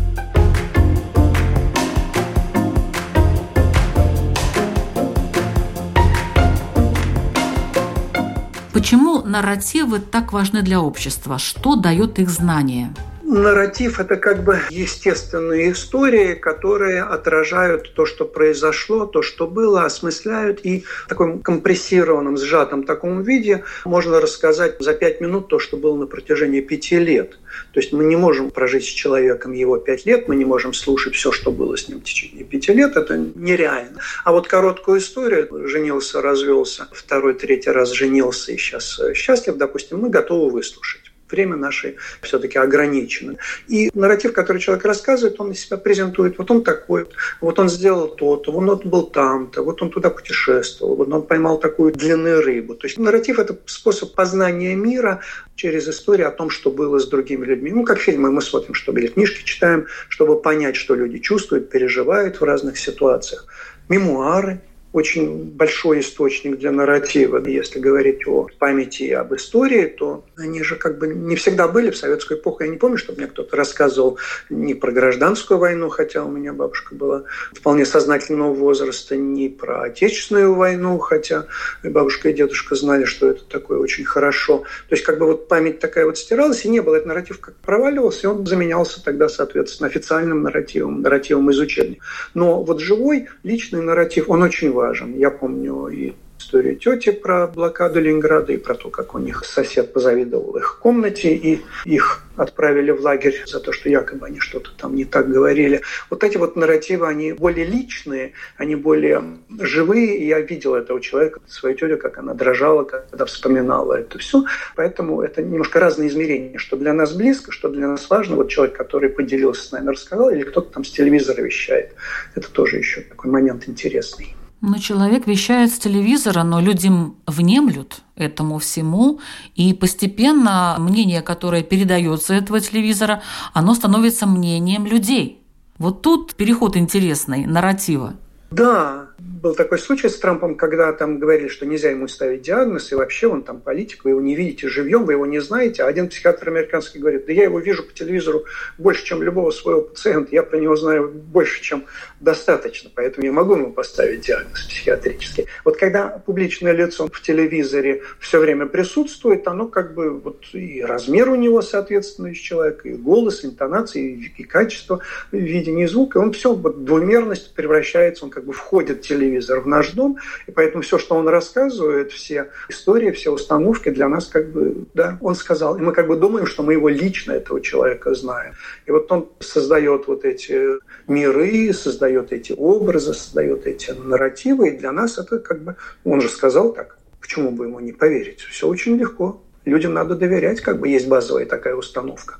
Почему 8.72 9.22
нарративы 9.24 10.00
так 10.00 10.32
важны 10.32 10.62
для 10.62 10.80
общества? 10.80 11.38
Что 11.38 11.76
дает 11.76 12.20
их 12.20 12.30
знание? 12.30 12.94
Нарратив– 13.24 14.00
это 14.00 14.18
как 14.18 14.44
бы 14.44 14.60
естественные 14.70 15.72
истории, 15.72 16.34
которые 16.34 17.04
отражают 17.04 17.94
то, 17.94 18.06
что 18.06 18.26
произошло, 18.26 19.06
то, 19.06 19.22
что 19.22 19.48
было, 19.48 19.86
осмысляют. 19.86 20.60
И 20.64 20.84
в 21.06 21.08
таком 21.08 21.40
компрессированном, 21.40 22.38
сжатом 22.38 22.84
таком 22.84 23.24
виде 23.24 23.64
можно 23.86 24.20
рассказать 24.20 24.76
за 24.80 24.94
пять 24.94 25.22
минут 25.22 25.48
то, 25.48 25.60
что 25.60 25.78
было 25.78 25.98
на 25.98 26.08
протяжении 26.08 26.62
пяти 26.62 26.98
лет. 27.00 27.38
То 27.74 27.80
есть 27.80 27.94
мы 27.94 28.04
не 28.04 28.16
можем 28.16 28.52
прожить 28.52 28.84
с 28.84 28.88
человеком 28.88 29.54
его 29.54 29.78
пять 29.78 30.06
лет, 30.06 30.28
мы 30.28 30.36
не 30.36 30.46
можем 30.46 30.74
слушать 30.74 31.16
все, 31.16 31.32
что 31.32 31.52
было 31.52 31.78
с 31.78 31.88
ним 31.88 32.02
в 32.02 32.04
течение 32.04 32.44
пяти 32.44 32.74
лет. 32.74 32.96
Это 32.96 33.18
нереально. 33.18 34.02
А 34.24 34.32
вот 34.32 34.48
короткую 34.48 35.00
историю– 35.00 35.68
женился, 35.68 36.22
развелся, 36.22 36.88
второй, 36.92 37.34
третий 37.34 37.72
раз 37.72 37.92
женился 37.92 38.52
и 38.52 38.58
сейчас 38.58 39.00
счастлив, 39.16 39.56
допустим, 39.58 40.00
мы 40.00 40.10
готовы 40.10 40.52
выслушать 40.52 41.13
время 41.34 41.56
наше 41.56 41.96
все-таки 42.22 42.58
ограничено. 42.58 43.36
И 43.68 43.90
нарратив, 43.94 44.34
который 44.34 44.60
человек 44.60 44.86
рассказывает, 44.86 45.40
он 45.40 45.54
себя 45.56 45.78
презентует. 45.78 46.38
Вот 46.38 46.52
он 46.52 46.64
такой, 46.64 47.08
вот 47.42 47.60
он 47.60 47.70
сделал 47.70 48.08
то-то, 48.08 48.52
вот 48.52 48.86
он 48.86 48.90
был 48.90 49.04
там-то, 49.08 49.64
вот 49.64 49.82
он 49.82 49.90
туда 49.90 50.10
путешествовал, 50.10 50.96
вот 50.96 51.12
он 51.12 51.24
поймал 51.24 51.60
такую 51.60 51.92
длинную 51.92 52.42
рыбу. 52.42 52.76
То 52.76 52.88
есть 52.88 52.98
нарратив– 52.98 53.40
это 53.40 53.58
способ 53.66 54.14
познания 54.14 54.76
мира 54.76 55.22
через 55.56 55.88
историю 55.88 56.28
о 56.28 56.32
том, 56.32 56.50
что 56.50 56.72
было 56.72 57.00
с 57.00 57.08
другими 57.08 57.46
людьми. 57.46 57.72
Ну, 57.72 57.84
как 57.84 58.00
фильмы 58.00 58.32
мы 58.32 58.42
смотрим, 58.42 58.74
чтобы 58.74 59.00
или 59.00 59.08
книжки 59.08 59.44
читаем, 59.44 59.88
чтобы 60.10 60.40
понять, 60.40 60.76
что 60.76 60.96
люди 60.96 61.20
чувствуют, 61.20 61.70
переживают 61.70 62.40
в 62.40 62.44
разных 62.44 62.78
ситуациях. 62.78 63.48
Мемуары– 63.90 64.62
очень 64.94 65.50
большой 65.50 66.02
источник 66.02 66.60
для 66.60 66.72
нарратива. 66.72 67.44
Если 67.46 67.80
говорить 67.80 68.28
о 68.28 68.48
памяти 68.60 69.04
и 69.04 69.12
об 69.12 69.34
истории, 69.34 69.88
то 69.88 70.24
они 70.38 70.62
же 70.62 70.76
как 70.76 71.00
бы 71.00 71.08
не 71.08 71.36
всегда 71.36 71.68
были 71.68 71.90
в 71.90 71.98
советскую 71.98 72.40
эпоху. 72.40 72.64
Я 72.64 72.70
не 72.70 72.78
помню, 72.78 72.98
чтобы 73.00 73.18
мне 73.18 73.28
кто-то 73.28 73.58
рассказывал 73.58 74.20
не 74.52 74.76
про 74.76 74.92
гражданскую 74.92 75.58
войну, 75.58 75.90
хотя 75.90 76.24
у 76.24 76.30
меня 76.30 76.54
бабушка 76.54 76.94
была 76.94 77.24
вполне 77.54 77.86
сознательного 77.86 78.54
возраста, 78.54 79.16
не 79.16 79.50
про 79.50 79.82
отечественную 79.82 80.54
войну, 80.54 81.00
хотя 81.00 81.48
и 81.84 81.90
бабушка 81.90 82.30
и 82.30 82.34
дедушка 82.34 82.76
знали, 82.76 83.06
что 83.06 83.32
это 83.32 83.44
такое 83.46 83.80
очень 83.80 84.06
хорошо. 84.06 84.60
То 84.60 84.96
есть 84.96 85.04
как 85.04 85.18
бы 85.18 85.26
вот 85.26 85.48
память 85.48 85.80
такая 85.80 86.06
вот 86.06 86.20
стиралась, 86.20 86.66
и 86.66 86.70
не 86.70 86.82
было. 86.82 86.98
Этот 86.98 87.08
нарратив 87.08 87.40
как 87.40 87.56
проваливался, 87.56 88.28
и 88.28 88.30
он 88.30 88.46
заменялся 88.46 89.04
тогда, 89.04 89.28
соответственно, 89.28 89.90
официальным 89.90 90.44
нарративом, 90.44 91.02
нарративом 91.02 91.50
из 91.50 91.58
учебника. 91.60 92.06
Но 92.36 92.62
вот 92.62 92.80
живой 92.80 93.30
личный 93.42 93.82
нарратив, 93.82 94.30
он 94.30 94.44
очень 94.44 94.72
важен 94.72 94.83
важен. 94.84 95.14
Я 95.18 95.32
помню 95.32 95.88
и 95.88 96.14
историю 96.38 96.76
тети 96.76 97.12
про 97.12 97.48
блокаду 97.48 98.02
Ленинграда 98.02 98.52
и 98.54 98.58
про 98.58 98.76
то, 98.76 98.90
как 98.90 99.16
у 99.16 99.20
них 99.20 99.46
сосед 99.46 99.94
позавидовал 99.94 100.58
их 100.58 100.80
комнате, 100.80 101.34
и 101.34 101.62
их 101.86 102.26
отправили 102.36 102.92
в 102.92 103.02
лагерь 103.02 103.44
за 103.46 103.60
то, 103.60 103.72
что 103.72 103.90
якобы 103.90 104.26
они 104.28 104.40
что-то 104.40 104.72
там 104.78 104.96
не 104.96 105.06
так 105.06 105.30
говорили. 105.30 105.82
Вот 106.10 106.24
эти 106.24 106.38
вот 106.38 106.56
нарративы, 106.56 107.08
они 107.08 107.32
более 107.32 107.66
личные, 107.66 108.34
они 108.58 108.76
более 108.76 109.24
живые, 109.62 110.18
и 110.18 110.28
я 110.28 110.42
видел 110.42 110.76
этого 110.76 111.00
человека, 111.00 111.40
свою 111.48 111.76
тетю, 111.76 111.98
как 111.98 112.18
она 112.18 112.34
дрожала, 112.34 112.84
когда 112.84 113.26
вспоминала 113.26 113.94
это 113.94 114.18
все. 114.18 114.44
Поэтому 114.76 115.22
это 115.22 115.42
немножко 115.42 115.80
разные 115.80 116.10
измерения, 116.10 116.58
что 116.58 116.76
для 116.76 116.94
нас 116.94 117.14
близко, 117.14 117.52
что 117.52 117.70
для 117.70 117.88
нас 117.88 118.10
важно. 118.10 118.36
Вот 118.36 118.50
человек, 118.50 118.76
который 118.76 119.10
поделился 119.10 119.64
с 119.64 119.72
нами, 119.72 119.90
рассказал, 119.92 120.30
или 120.30 120.44
кто-то 120.44 120.74
там 120.74 120.84
с 120.84 120.92
телевизора 120.92 121.42
вещает. 121.42 121.94
Это 122.36 122.52
тоже 122.52 122.78
еще 122.78 123.02
такой 123.02 123.32
момент 123.32 123.68
интересный. 123.68 124.36
Но 124.66 124.78
человек 124.78 125.28
вещает 125.28 125.74
с 125.74 125.78
телевизора, 125.78 126.44
но 126.44 126.62
люди 126.62 126.90
внемлют 127.28 128.02
этому 128.16 128.60
всему, 128.60 129.20
и 129.56 129.74
постепенно 129.74 130.78
мнение, 130.80 131.22
которое 131.22 131.64
передается 131.64 132.34
этого 132.34 132.62
телевизора, 132.62 133.22
оно 133.54 133.76
становится 133.76 134.26
мнением 134.26 134.86
людей. 134.86 135.42
Вот 135.80 136.02
тут 136.02 136.36
переход 136.36 136.78
интересный, 136.78 137.46
нарратива. 137.46 138.14
Да, 138.52 139.08
был 139.24 139.56
такой 139.56 139.78
случай 139.78 140.10
с 140.10 140.18
Трампом, 140.20 140.56
когда 140.56 140.92
там 140.94 141.20
говорили, 141.20 141.48
что 141.48 141.66
нельзя 141.66 141.90
ему 141.90 142.08
ставить 142.08 142.42
диагноз, 142.42 142.92
и 142.92 142.96
вообще 142.96 143.28
он 143.28 143.44
там 143.44 143.62
политик, 143.62 144.04
вы 144.04 144.12
его 144.12 144.22
не 144.22 144.36
видите 144.36 144.68
живьем, 144.68 145.06
вы 145.06 145.14
его 145.14 145.26
не 145.26 145.40
знаете. 145.40 145.84
А 145.84 145.88
один 145.88 146.10
психиатр 146.10 146.50
американский 146.50 147.00
говорит, 147.00 147.26
да 147.26 147.34
я 147.34 147.44
его 147.44 147.60
вижу 147.60 147.84
по 147.84 147.94
телевизору 147.94 148.46
больше, 148.78 149.06
чем 149.06 149.24
любого 149.24 149.52
своего 149.52 149.82
пациента, 149.82 150.30
я 150.34 150.44
про 150.44 150.58
него 150.58 150.76
знаю 150.76 151.10
больше, 151.10 151.62
чем 151.62 151.86
достаточно, 152.20 152.90
поэтому 152.94 153.26
я 153.26 153.32
могу 153.32 153.56
ему 153.56 153.72
поставить 153.72 154.22
диагноз 154.22 154.62
психиатрический. 154.66 155.48
Вот 155.64 155.78
когда 155.78 156.08
публичное 156.26 156.74
лицо 156.74 157.08
в 157.08 157.22
телевизоре 157.22 158.02
все 158.20 158.40
время 158.40 158.66
присутствует, 158.66 159.48
оно 159.48 159.68
как 159.68 159.94
бы 159.94 160.20
вот 160.20 160.44
и 160.54 160.82
размер 160.82 161.30
у 161.30 161.36
него 161.36 161.62
соответствующий 161.62 162.44
человек, 162.44 162.86
и 162.86 162.92
голос, 162.92 163.44
интонации, 163.44 164.32
и, 164.38 164.42
и 164.42 164.44
качество 164.44 165.02
видения 165.32 165.88
звука, 165.88 166.20
и 166.20 166.22
он 166.22 166.34
все, 166.34 166.54
вот 166.54 166.86
двумерность 166.86 167.54
превращается, 167.54 168.26
он 168.26 168.32
как 168.32 168.46
бы 168.46 168.54
входит 168.54 169.04
в 169.04 169.08
телевизор 169.14 169.60
в 169.60 169.68
наш 169.68 169.92
дом, 169.92 170.18
и 170.48 170.52
поэтому 170.52 170.82
все, 170.84 170.98
что 170.98 171.16
он 171.16 171.28
рассказывает, 171.28 172.12
все 172.12 172.50
истории, 172.70 173.12
все 173.12 173.32
установки 173.32 173.90
для 173.90 174.10
нас 174.10 174.28
как 174.28 174.52
бы, 174.52 174.86
да, 174.94 175.18
он 175.22 175.36
сказал, 175.36 175.78
и 175.78 175.82
мы 175.82 175.94
как 175.94 176.08
бы 176.08 176.16
думаем, 176.16 176.46
что 176.46 176.64
мы 176.64 176.74
его 176.74 176.90
лично, 176.90 177.34
этого 177.34 177.62
человека, 177.62 178.14
знаем. 178.14 178.54
И 178.86 178.92
вот 178.92 179.12
он 179.12 179.30
создает 179.40 180.08
вот 180.08 180.26
эти 180.26 180.80
миры, 181.08 181.74
создает 181.74 182.32
эти 182.34 182.54
образы, 182.58 183.14
создает 183.14 183.68
эти 183.68 183.92
нарративы, 183.92 184.70
и 184.70 184.78
для 184.78 184.92
нас 184.92 185.18
это 185.18 185.40
как 185.40 185.62
бы, 185.62 185.76
он 186.04 186.22
же 186.22 186.30
сказал 186.30 186.74
так, 186.74 186.98
почему 187.22 187.52
бы 187.52 187.66
ему 187.66 187.80
не 187.80 187.94
поверить? 187.94 188.42
Все 188.42 188.68
очень 188.68 188.98
легко. 188.98 189.42
Людям 189.66 189.94
надо 189.94 190.16
доверять, 190.16 190.60
как 190.60 190.80
бы 190.80 190.90
есть 190.90 191.08
базовая 191.08 191.46
такая 191.46 191.76
установка. 191.76 192.36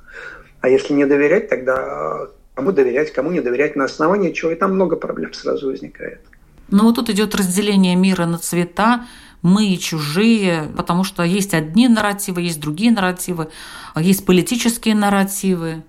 А 0.60 0.68
если 0.68 0.92
не 0.92 1.06
доверять, 1.06 1.48
тогда 1.48 2.28
кому 2.54 2.72
доверять, 2.72 3.12
кому 3.12 3.30
не 3.30 3.40
доверять, 3.40 3.76
на 3.76 3.84
основании 3.84 4.32
чего, 4.32 4.50
и 4.50 4.54
там 4.54 4.74
много 4.74 4.96
проблем 4.96 5.32
сразу 5.32 5.70
возникает. 5.70 6.20
Но 6.70 6.84
вот 6.84 6.96
тут 6.96 7.10
идет 7.10 7.34
разделение 7.34 7.96
мира 7.96 8.26
на 8.26 8.38
цвета, 8.38 9.06
мы 9.42 9.68
и 9.68 9.78
чужие, 9.78 10.72
потому 10.76 11.04
что 11.04 11.22
есть 11.22 11.52
одни 11.54 11.88
нарративы, 11.88 12.42
есть 12.42 12.60
другие 12.60 12.90
нарративы, 12.90 13.48
есть 13.96 14.24
политические 14.24 14.94
нарративы. 14.94 15.82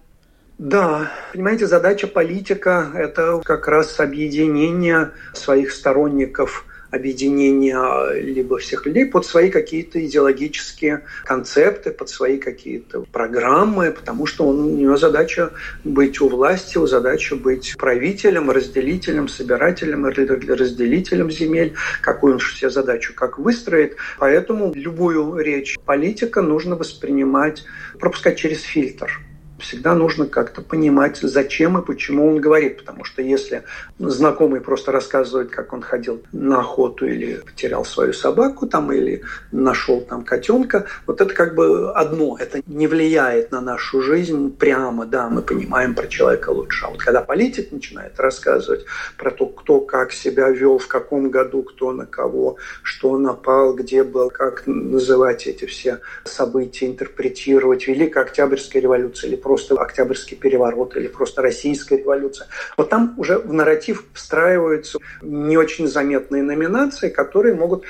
Да, 0.57 1.11
понимаете, 1.33 1.67
задача 1.67 2.07
политика– 2.07 2.91
это 2.93 3.41
как 3.43 3.67
раз 3.67 3.99
объединение 3.99 5.11
своих 5.33 5.71
сторонников– 5.71 6.65
объединения 6.95 8.13
либо 8.13 8.57
всех 8.57 8.85
людей 8.85 9.05
под 9.05 9.25
свои 9.25 9.49
какие-то 9.49 10.03
идеологические 10.05 11.03
концепты, 11.23 11.91
под 11.91 12.09
свои 12.09 12.37
какие-то 12.37 13.01
программы, 13.11 13.91
потому 13.91 14.25
что 14.25 14.47
он, 14.47 14.59
у 14.59 14.75
него 14.75 14.97
задача 14.97 15.51
быть 15.83 16.21
у 16.21 16.27
власти, 16.27 16.77
у 16.77 16.87
задача 16.87 17.35
быть 17.35 17.75
правителем, 17.77 18.49
разделителем, 18.51 19.27
собирателем, 19.27 20.05
разделителем 20.05 21.31
земель, 21.31 21.73
какую 22.01 22.33
он 22.33 22.39
себе 22.39 22.69
задачу 22.69 23.13
как 23.13 23.37
выстроит. 23.39 23.97
Поэтому 24.17 24.73
любую 24.73 25.37
речь 25.37 25.77
политика 25.85 26.41
нужно 26.41 26.75
воспринимать, 26.75 27.63
пропускать 27.99 28.37
через 28.37 28.61
фильтр 28.61 29.21
всегда 29.59 29.95
нужно 29.95 30.27
как-то 30.27 30.61
понимать, 30.61 31.17
зачем 31.17 31.77
и 31.77 31.85
почему 31.85 32.27
он 32.29 32.39
говорит. 32.39 32.77
Потому 32.77 33.03
что 33.03 33.21
если 33.21 33.63
знакомый 33.99 34.61
просто 34.61 34.91
рассказывает, 34.91 35.49
как 35.49 35.73
он 35.73 35.81
ходил 35.81 36.21
на 36.31 36.59
охоту 36.59 37.05
или 37.05 37.35
потерял 37.35 37.85
свою 37.85 38.13
собаку 38.13 38.67
там, 38.67 38.91
или 38.91 39.23
нашел 39.51 40.01
там 40.01 40.23
котенка, 40.23 40.85
вот 41.07 41.21
это 41.21 41.33
как 41.33 41.55
бы 41.55 41.91
одно. 41.93 42.37
Это 42.39 42.61
не 42.67 42.87
влияет 42.87 43.51
на 43.51 43.61
нашу 43.61 44.01
жизнь 44.01 44.55
прямо, 44.55 45.05
да, 45.05 45.29
мы 45.29 45.41
понимаем 45.41 45.95
про 45.95 46.07
человека 46.07 46.49
лучше. 46.49 46.85
А 46.85 46.89
вот 46.89 46.99
когда 46.99 47.21
политик 47.21 47.71
начинает 47.71 48.19
рассказывать 48.19 48.85
про 49.17 49.31
то, 49.31 49.45
кто 49.47 49.79
как 49.81 50.11
себя 50.11 50.49
вел, 50.49 50.77
в 50.77 50.87
каком 50.87 51.29
году, 51.29 51.63
кто 51.63 51.91
на 51.91 52.05
кого, 52.05 52.57
что 52.83 53.17
напал, 53.17 53.73
где 53.73 54.03
был, 54.03 54.29
как 54.29 54.63
называть 54.65 55.47
эти 55.47 55.65
все 55.65 55.99
события, 56.23 56.87
интерпретировать, 56.87 57.87
Великая 57.87 58.21
Октябрьская 58.21 58.81
революция 58.81 59.29
или 59.29 59.35
просто 59.35 59.54
Октябрьский 59.77 60.37
переворот 60.37 60.95
или 60.97 61.07
просто 61.07 61.41
Российская 61.41 61.97
революция. 61.97 62.47
Вот 62.77 62.89
там 62.89 63.13
уже 63.17 63.37
в 63.37 63.53
нарратив 63.53 64.05
встраиваются 64.13 64.99
не 65.21 65.57
очень 65.57 65.87
заметные 65.87 66.43
номинации, 66.43 67.09
которые 67.09 67.55
могут 67.55 67.83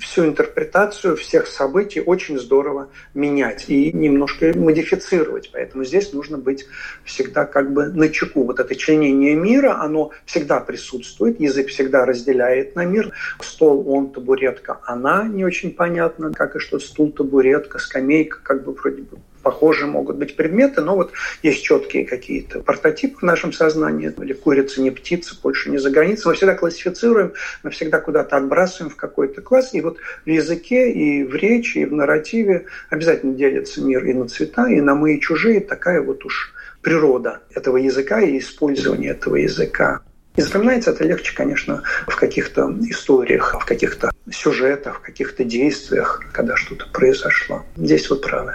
всю 0.00 0.24
интерпретацию 0.24 1.16
всех 1.16 1.46
событий 1.46 2.00
очень 2.00 2.38
здорово 2.38 2.88
менять 3.14 3.64
и 3.68 3.92
немножко 3.92 4.52
модифицировать. 4.56 5.50
Поэтому 5.52 5.84
здесь 5.84 6.12
нужно 6.12 6.38
быть 6.38 6.66
всегда 7.04 7.44
как 7.44 7.72
бы 7.72 7.86
на 7.86 8.08
чеку. 8.08 8.44
Вот 8.44 8.60
это 8.60 8.74
членение 8.74 9.34
мира, 9.34 9.80
оно 9.80 10.10
всегда 10.24 10.60
присутствует, 10.60 11.40
язык 11.40 11.68
всегда 11.68 12.04
разделяет 12.04 12.76
на 12.76 12.84
мир. 12.84 13.12
Стол, 13.40 13.88
он, 13.88 14.12
табуретка, 14.12 14.80
она 14.84 15.24
не 15.24 15.44
очень 15.44 15.72
понятно, 15.72 16.32
как 16.32 16.56
и 16.56 16.58
что 16.58 16.78
стул, 16.78 17.12
табуретка, 17.12 17.78
скамейка, 17.78 18.38
как 18.42 18.64
бы 18.64 18.72
вроде 18.72 19.02
бы 19.02 19.18
похожие 19.42 19.86
могут 19.86 20.16
быть 20.16 20.36
предметы, 20.36 20.80
но 20.80 20.96
вот 20.96 21.12
есть 21.42 21.62
четкие 21.62 22.06
какие-то 22.06 22.60
прототипы 22.60 23.18
в 23.18 23.22
нашем 23.22 23.52
сознании, 23.52 24.12
или 24.22 24.32
курица 24.32 24.80
не 24.80 24.90
птица, 24.90 25.34
больше 25.42 25.70
не 25.70 25.78
за 25.78 25.90
границей. 25.90 26.26
Мы 26.26 26.34
всегда 26.34 26.54
классифицируем, 26.54 27.32
мы 27.62 27.70
всегда 27.70 28.00
куда-то 28.00 28.36
отбрасываем 28.36 28.90
в 28.90 28.96
какой-то 28.96 29.42
класс. 29.42 29.74
И 29.74 29.80
вот 29.80 29.98
в 30.24 30.28
языке, 30.28 30.90
и 30.92 31.24
в 31.24 31.34
речи, 31.34 31.78
и 31.78 31.84
в 31.84 31.92
нарративе 31.92 32.66
обязательно 32.90 33.34
делится 33.34 33.82
мир 33.82 34.04
и 34.04 34.12
на 34.12 34.28
цвета, 34.28 34.68
и 34.68 34.80
на 34.80 34.94
мы, 34.94 35.16
и 35.16 35.20
чужие. 35.20 35.60
Такая 35.60 36.00
вот 36.00 36.24
уж 36.24 36.54
природа 36.82 37.40
этого 37.54 37.76
языка 37.76 38.20
и 38.20 38.38
использование 38.38 39.12
этого 39.12 39.36
языка. 39.36 40.00
И 40.36 40.40
запоминается 40.40 40.92
это 40.92 41.04
легче, 41.04 41.34
конечно, 41.34 41.82
в 42.06 42.16
каких-то 42.16 42.74
историях, 42.88 43.54
в 43.60 43.64
каких-то 43.66 44.10
сюжетах, 44.30 44.98
в 44.98 45.00
каких-то 45.00 45.44
действиях, 45.44 46.22
когда 46.32 46.56
что-то 46.56 46.86
произошло. 46.90 47.64
Здесь 47.76 48.08
вот 48.08 48.22
правы. 48.22 48.54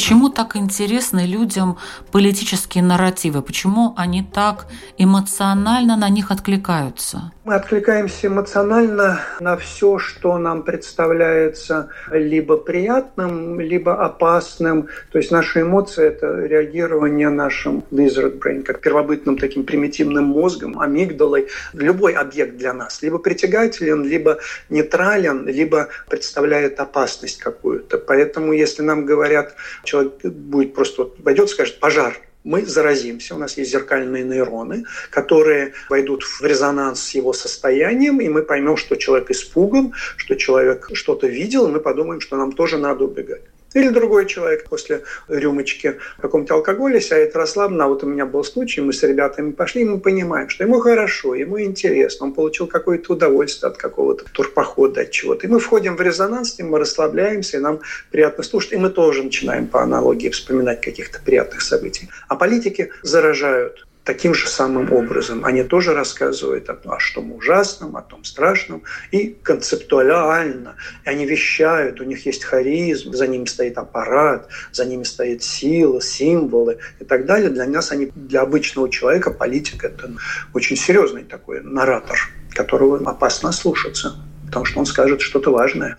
Почему 0.00 0.30
так 0.30 0.56
интересны 0.56 1.26
людям 1.26 1.76
политические 2.10 2.82
нарративы? 2.82 3.42
Почему 3.42 3.92
они 3.98 4.22
так 4.22 4.66
эмоционально 4.96 5.94
на 5.94 6.08
них 6.08 6.30
откликаются? 6.30 7.32
Мы 7.44 7.54
откликаемся 7.54 8.28
эмоционально 8.28 9.20
на 9.40 9.58
все, 9.58 9.98
что 9.98 10.38
нам 10.38 10.62
представляется 10.62 11.88
либо 12.10 12.56
приятным, 12.56 13.60
либо 13.60 14.02
опасным. 14.02 14.88
То 15.12 15.18
есть 15.18 15.30
наши 15.30 15.60
эмоции– 15.60 16.06
это 16.06 16.46
реагирование 16.46 17.28
нашим 17.28 17.84
lizard 17.90 18.38
brain, 18.38 18.62
как 18.62 18.80
первобытным 18.80 19.36
таким 19.36 19.64
примитивным 19.64 20.24
мозгом, 20.24 20.80
амигдалой. 20.80 21.48
Любой 21.74 22.14
объект 22.14 22.56
для 22.56 22.72
нас 22.72 23.02
либо 23.02 23.18
притягателен, 23.18 24.04
либо 24.04 24.38
нейтрален, 24.70 25.46
либо 25.46 25.88
представляет 26.08 26.80
опасность 26.80 27.38
какую-то. 27.38 27.98
Поэтому 27.98 28.54
если 28.54 28.80
нам 28.80 29.04
говорят, 29.04 29.54
человек 29.90 30.24
будет 30.24 30.74
просто 30.74 31.02
вот 31.02 31.16
войдет 31.20 31.48
и 31.48 31.52
скажет 31.52 31.80
«пожар», 31.80 32.16
мы 32.44 32.64
заразимся. 32.64 33.34
У 33.34 33.38
нас 33.38 33.58
есть 33.58 33.70
зеркальные 33.70 34.24
нейроны, 34.24 34.84
которые 35.10 35.74
войдут 35.88 36.22
в 36.22 36.42
резонанс 36.42 37.02
с 37.02 37.14
его 37.14 37.32
состоянием, 37.32 38.20
и 38.20 38.28
мы 38.28 38.42
поймем, 38.42 38.76
что 38.76 38.96
человек 38.96 39.30
испуган, 39.30 39.92
что 40.16 40.36
человек 40.36 40.88
что-то 40.94 41.26
видел, 41.26 41.68
и 41.68 41.72
мы 41.72 41.80
подумаем, 41.80 42.20
что 42.20 42.36
нам 42.36 42.52
тоже 42.52 42.78
надо 42.78 43.04
убегать. 43.04 43.42
Или 43.74 43.90
другой 43.90 44.26
человек 44.26 44.68
после 44.68 45.02
рюмочки 45.28 45.98
каком-то 46.20 46.54
алкоголя 46.54 47.00
сядет 47.00 47.36
расслабленно. 47.36 47.84
А 47.84 47.88
вот 47.88 48.02
у 48.02 48.06
меня 48.06 48.26
был 48.26 48.42
случай, 48.42 48.80
мы 48.80 48.92
с 48.92 49.02
ребятами 49.02 49.52
пошли, 49.52 49.82
и 49.82 49.84
мы 49.84 50.00
понимаем, 50.00 50.48
что 50.48 50.64
ему 50.64 50.80
хорошо, 50.80 51.34
ему 51.34 51.60
интересно, 51.60 52.26
он 52.26 52.32
получил 52.32 52.66
какое-то 52.66 53.12
удовольствие 53.12 53.70
от 53.70 53.76
какого-то 53.76 54.24
турпохода, 54.32 55.02
от 55.02 55.10
чего-то. 55.10 55.46
И 55.46 55.50
мы 55.50 55.60
входим 55.60 55.96
в 55.96 56.00
резонанс, 56.00 56.58
и 56.58 56.62
мы 56.62 56.78
расслабляемся, 56.78 57.58
и 57.58 57.60
нам 57.60 57.80
приятно 58.10 58.42
слушать, 58.42 58.72
и 58.72 58.76
мы 58.76 58.90
тоже 58.90 59.22
начинаем 59.22 59.66
по 59.66 59.82
аналогии 59.82 60.30
вспоминать 60.30 60.80
каких-то 60.80 61.20
приятных 61.24 61.62
событий. 61.62 62.08
А 62.28 62.34
политики 62.34 62.90
заражают 63.02 63.86
таким 64.10 64.34
же 64.34 64.48
самым 64.48 64.92
образом. 64.92 65.44
Они 65.44 65.62
тоже 65.62 65.94
рассказывают 65.94 66.68
о, 66.68 66.72
о 66.72 66.98
том 67.14 67.32
ужасном, 67.32 67.96
о 67.96 68.02
том 68.02 68.24
страшном 68.24 68.82
и 69.12 69.36
концептуально. 69.40 70.74
Они 71.04 71.24
вещают, 71.26 72.00
у 72.00 72.04
них 72.04 72.26
есть 72.26 72.42
харизм, 72.42 73.12
за 73.12 73.28
ними 73.28 73.44
стоит 73.44 73.78
аппарат, 73.78 74.48
за 74.72 74.84
ними 74.84 75.04
стоит 75.04 75.44
сила, 75.44 76.02
символы 76.02 76.78
и 76.98 77.04
так 77.04 77.24
далее. 77.24 77.50
Для 77.50 77.66
нас 77.66 77.92
они, 77.92 78.10
для 78.16 78.40
обычного 78.40 78.90
человека 78.90 79.30
политик– 79.30 79.84
это 79.90 80.10
очень 80.54 80.76
серьезный 80.76 81.22
такой 81.22 81.60
наратор, 81.62 82.18
которого 82.50 82.98
опасно 83.08 83.52
слушаться, 83.52 84.16
потому 84.46 84.64
что 84.64 84.80
он 84.80 84.86
скажет 84.86 85.20
что-то 85.20 85.52
важное. 85.52 85.98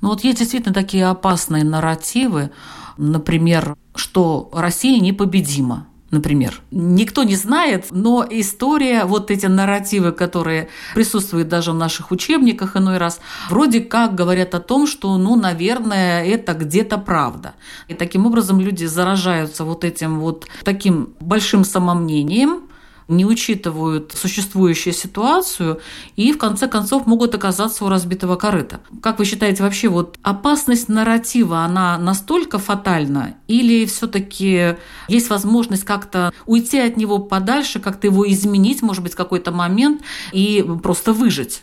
Ну 0.00 0.08
вот 0.08 0.24
есть 0.24 0.38
действительно 0.40 0.74
такие 0.74 1.06
опасные 1.06 1.62
нарративы, 1.62 2.50
например, 2.98 3.76
что 3.94 4.50
Россия 4.52 5.00
непобедима 5.00 5.86
например. 6.12 6.60
Никто 6.70 7.24
не 7.24 7.34
знает, 7.34 7.86
но 7.90 8.24
история, 8.28 9.04
вот 9.04 9.30
эти 9.30 9.46
нарративы, 9.46 10.12
которые 10.12 10.68
присутствуют 10.94 11.48
даже 11.48 11.72
в 11.72 11.74
наших 11.74 12.12
учебниках 12.12 12.76
иной 12.76 12.98
раз, 12.98 13.20
вроде 13.50 13.80
как 13.80 14.14
говорят 14.14 14.54
о 14.54 14.60
том, 14.60 14.86
что, 14.86 15.16
ну, 15.16 15.34
наверное, 15.34 16.24
это 16.24 16.52
где-то 16.52 16.98
правда. 16.98 17.54
И 17.88 17.94
таким 17.94 18.26
образом 18.26 18.60
люди 18.60 18.84
заражаются 18.84 19.64
вот 19.64 19.84
этим 19.84 20.20
вот 20.20 20.46
таким 20.62 21.14
большим 21.18 21.64
самомнением, 21.64 22.68
не 23.16 23.24
учитывают 23.24 24.12
существующую 24.12 24.92
ситуацию 24.92 25.80
и 26.16 26.32
в 26.32 26.38
конце 26.38 26.68
концов 26.68 27.06
могут 27.06 27.34
оказаться 27.34 27.84
у 27.84 27.88
разбитого 27.88 28.36
корыта. 28.36 28.80
Как 29.02 29.18
вы 29.18 29.24
считаете, 29.24 29.62
вообще 29.62 29.88
вот 29.88 30.18
опасность 30.22 30.88
нарратива, 30.88 31.60
она 31.60 31.98
настолько 31.98 32.58
фатальна 32.58 33.36
или 33.46 33.84
все-таки 33.86 34.76
есть 35.08 35.30
возможность 35.30 35.84
как-то 35.84 36.32
уйти 36.46 36.78
от 36.78 36.96
него 36.96 37.18
подальше, 37.18 37.80
как-то 37.80 38.06
его 38.06 38.28
изменить, 38.30 38.82
может 38.82 39.02
быть, 39.02 39.14
какой-то 39.14 39.52
момент 39.52 40.02
и 40.32 40.64
просто 40.82 41.12
выжить? 41.12 41.62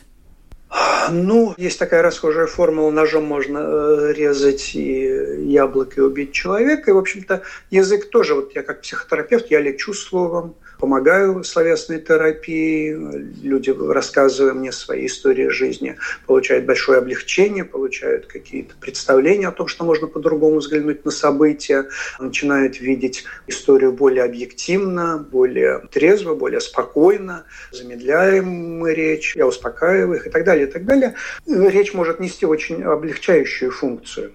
Ну, 1.10 1.54
есть 1.56 1.78
такая 1.78 2.02
расхожая 2.02 2.46
формула, 2.46 2.90
ножом 2.90 3.24
можно 3.24 3.58
э, 3.58 4.12
резать 4.12 4.74
и 4.74 5.48
яблоко 5.50 5.96
и 5.96 6.00
убить 6.00 6.32
человека. 6.32 6.90
И, 6.90 6.94
в 6.94 6.98
общем-то, 6.98 7.42
язык 7.70 8.08
тоже, 8.10 8.34
вот 8.34 8.54
я 8.54 8.62
как 8.62 8.82
психотерапевт, 8.82 9.50
я 9.50 9.60
лечу 9.60 9.92
словом, 9.92 10.54
помогаю 10.80 11.44
словесной 11.44 12.00
терапии, 12.00 12.96
люди, 13.42 13.70
рассказывая 13.70 14.54
мне 14.54 14.72
свои 14.72 15.06
истории 15.06 15.48
жизни, 15.48 15.96
получают 16.26 16.64
большое 16.64 16.98
облегчение, 16.98 17.64
получают 17.64 18.26
какие-то 18.26 18.74
представления 18.80 19.48
о 19.48 19.52
том, 19.52 19.68
что 19.68 19.84
можно 19.84 20.06
по-другому 20.06 20.58
взглянуть 20.58 21.04
на 21.04 21.10
события, 21.10 21.86
начинают 22.18 22.80
видеть 22.80 23.24
историю 23.46 23.92
более 23.92 24.24
объективно, 24.24 25.18
более 25.18 25.80
трезво, 25.92 26.34
более 26.34 26.60
спокойно, 26.60 27.44
замедляем 27.70 28.78
мы 28.78 28.94
речь, 28.94 29.36
я 29.36 29.46
успокаиваю 29.46 30.18
их 30.18 30.26
и 30.26 30.30
так 30.30 30.44
далее, 30.44 30.66
и 30.66 30.70
так 30.70 30.84
далее. 30.84 31.14
Речь 31.46 31.92
может 31.92 32.20
нести 32.20 32.46
очень 32.46 32.82
облегчающую 32.82 33.70
функцию. 33.70 34.32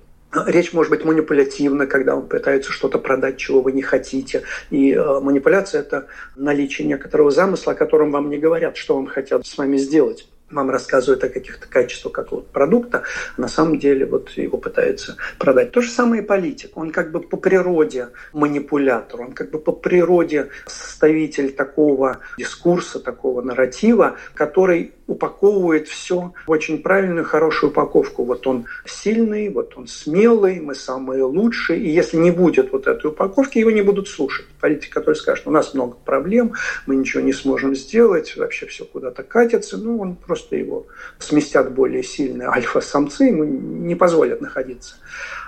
Речь 0.48 0.74
может 0.74 0.90
быть 0.90 1.06
манипулятивна, 1.06 1.88
когда 1.88 2.16
он 2.16 2.28
пытается 2.28 2.72
что-то 2.72 3.00
продать, 3.00 3.38
чего 3.38 3.62
вы 3.62 3.72
не 3.72 3.82
хотите. 3.82 4.44
И 4.70 4.92
э, 4.92 5.20
манипуляция– 5.22 5.82
это 5.82 6.08
наличие 6.36 6.88
некоторого 6.88 7.32
замысла, 7.32 7.74
о 7.74 7.76
котором 7.76 8.12
вам 8.12 8.30
не 8.30 8.38
говорят, 8.38 8.76
что 8.76 8.96
вам 8.96 9.08
хотят 9.08 9.46
с 9.46 9.58
вами 9.58 9.78
сделать 9.78 10.28
вам 10.52 10.70
рассказывают 10.70 11.24
о 11.24 11.30
каких-то 11.30 11.68
качествах 11.68 12.14
какого-то 12.14 12.48
продукта, 12.52 13.04
а 13.38 13.42
на 13.42 13.48
самом 13.48 13.80
деле 13.80 14.06
вот 14.06 14.30
его 14.32 14.58
пытаются 14.58 15.18
продать. 15.40 15.72
То 15.72 15.82
же 15.82 15.90
самое 15.90 16.22
и 16.22 16.26
политик. 16.26 16.78
Он 16.78 16.92
как 16.92 17.12
бы 17.12 17.20
по 17.20 17.38
природе 17.38 18.10
манипулятор, 18.34 19.22
он 19.22 19.34
как 19.34 19.52
бы 19.52 19.60
по 19.60 19.72
природе 19.72 20.50
составитель 20.68 21.52
такого 21.52 22.20
дискурса, 22.38 23.00
такого 23.00 23.42
нарратива, 23.42 24.18
который 24.34 24.94
упаковывает 25.08 25.88
все 25.88 26.34
в 26.46 26.52
очень 26.52 26.82
правильную, 26.82 27.26
хорошую 27.26 27.70
упаковку. 27.72 28.24
Вот 28.24 28.48
он 28.48 28.66
сильный, 28.86 29.50
вот 29.50 29.74
он 29.76 29.88
смелый, 29.88 30.60
мы 30.60 30.74
самые 30.74 31.24
лучшие. 31.24 31.80
И 31.80 31.90
если 31.90 32.18
не 32.18 32.32
будет 32.32 32.72
вот 32.72 32.88
этой 32.88 33.08
упаковки, 33.08 33.60
его 33.60 33.72
не 33.72 33.82
будут 33.82 34.08
слушать. 34.08 34.46
Политик, 34.60 34.94
который 34.94 35.16
скажет, 35.16 35.46
у 35.46 35.52
нас 35.52 35.74
много 35.74 35.96
проблем, 36.06 36.54
мы 36.88 36.96
ничего 36.96 37.22
не 37.22 37.34
сможем 37.34 37.76
сделать, 37.76 38.36
вообще 38.36 38.66
все 38.66 38.86
куда-то 38.86 39.24
катится, 39.24 39.78
ну, 39.78 40.00
он 40.00 40.16
просто 40.16 40.56
его 40.56 40.88
сместят 41.20 41.72
более 41.72 42.04
сильные 42.04 42.50
альфа-самцы, 42.50 43.26
ему 43.26 43.44
не 43.44 43.96
позволят 43.96 44.42
находиться. 44.42 44.96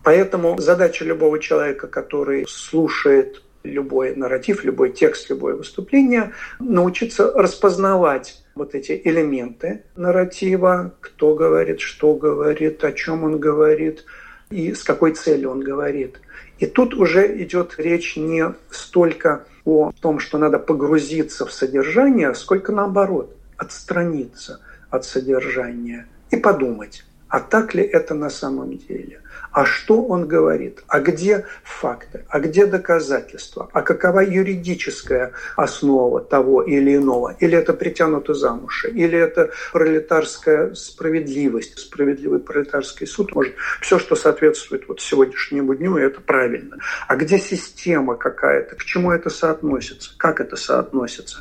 Поэтому 0.03 0.59
задача 0.59 1.03
любого 1.03 1.39
человека, 1.39 1.87
который 1.87 2.45
слушает 2.47 3.41
любой 3.63 4.15
нарратив, 4.15 4.63
любой 4.63 4.91
текст, 4.91 5.29
любое 5.29 5.55
выступление, 5.55 6.31
научиться 6.59 7.31
распознавать 7.33 8.43
вот 8.57 8.75
эти 8.75 8.99
элементы 9.03 9.83
нарратива, 9.95 10.93
кто 10.99 11.35
говорит, 11.35 11.79
что 11.79 12.15
говорит, 12.15 12.83
о 12.83 12.91
чем 12.91 13.23
он 13.23 13.39
говорит 13.39 14.05
и 14.49 14.73
с 14.73 14.83
какой 14.83 15.13
целью 15.13 15.51
он 15.51 15.61
говорит. 15.61 16.19
И 16.59 16.65
тут 16.65 16.93
уже 16.93 17.41
идет 17.43 17.75
речь 17.77 18.17
не 18.17 18.53
столько 18.69 19.45
о 19.65 19.91
том, 20.01 20.19
что 20.19 20.37
надо 20.37 20.59
погрузиться 20.59 21.45
в 21.45 21.51
содержание, 21.51 22.33
сколько 22.33 22.71
наоборот, 22.71 23.35
отстраниться 23.57 24.61
от 24.89 25.05
содержания 25.05 26.07
и 26.31 26.37
подумать, 26.37 27.05
а 27.27 27.39
так 27.39 27.73
ли 27.73 27.83
это 27.83 28.13
на 28.13 28.29
самом 28.29 28.77
деле? 28.77 29.21
А 29.57 29.65
что 29.65 30.03
он 30.03 30.27
говорит? 30.27 30.83
А 30.87 30.99
где 30.99 31.43
факты? 31.63 32.25
А 32.29 32.39
где 32.39 32.67
доказательства? 32.67 33.67
А 33.73 33.81
какова 33.81 34.19
юридическая 34.19 35.31
основа 35.55 36.21
того 36.21 36.61
или 36.61 36.95
иного? 36.95 37.35
Или 37.39 37.57
это 37.57 37.73
притянуто 37.73 38.35
за 38.35 38.53
уши? 38.53 38.89
Или 38.89 39.17
это 39.17 39.49
пролетарская 39.73 40.75
справедливость, 40.75 41.79
справедливый 41.79 42.37
пролетарский 42.39 43.07
суд? 43.07 43.33
Может, 43.33 43.55
все, 43.81 43.97
что 43.97 44.15
соответствует 44.15 44.87
вот 44.87 45.01
сегодняшнему 45.01 45.73
дню, 45.73 45.97
это 45.97 46.21
правильно. 46.21 46.77
А 47.07 47.15
где 47.15 47.39
система 47.39 48.15
какая-то? 48.15 48.75
К 48.75 48.83
чему 48.83 49.11
это 49.11 49.31
соотносится? 49.31 50.11
Как 50.17 50.39
это 50.39 50.55
соотносится? 50.55 51.39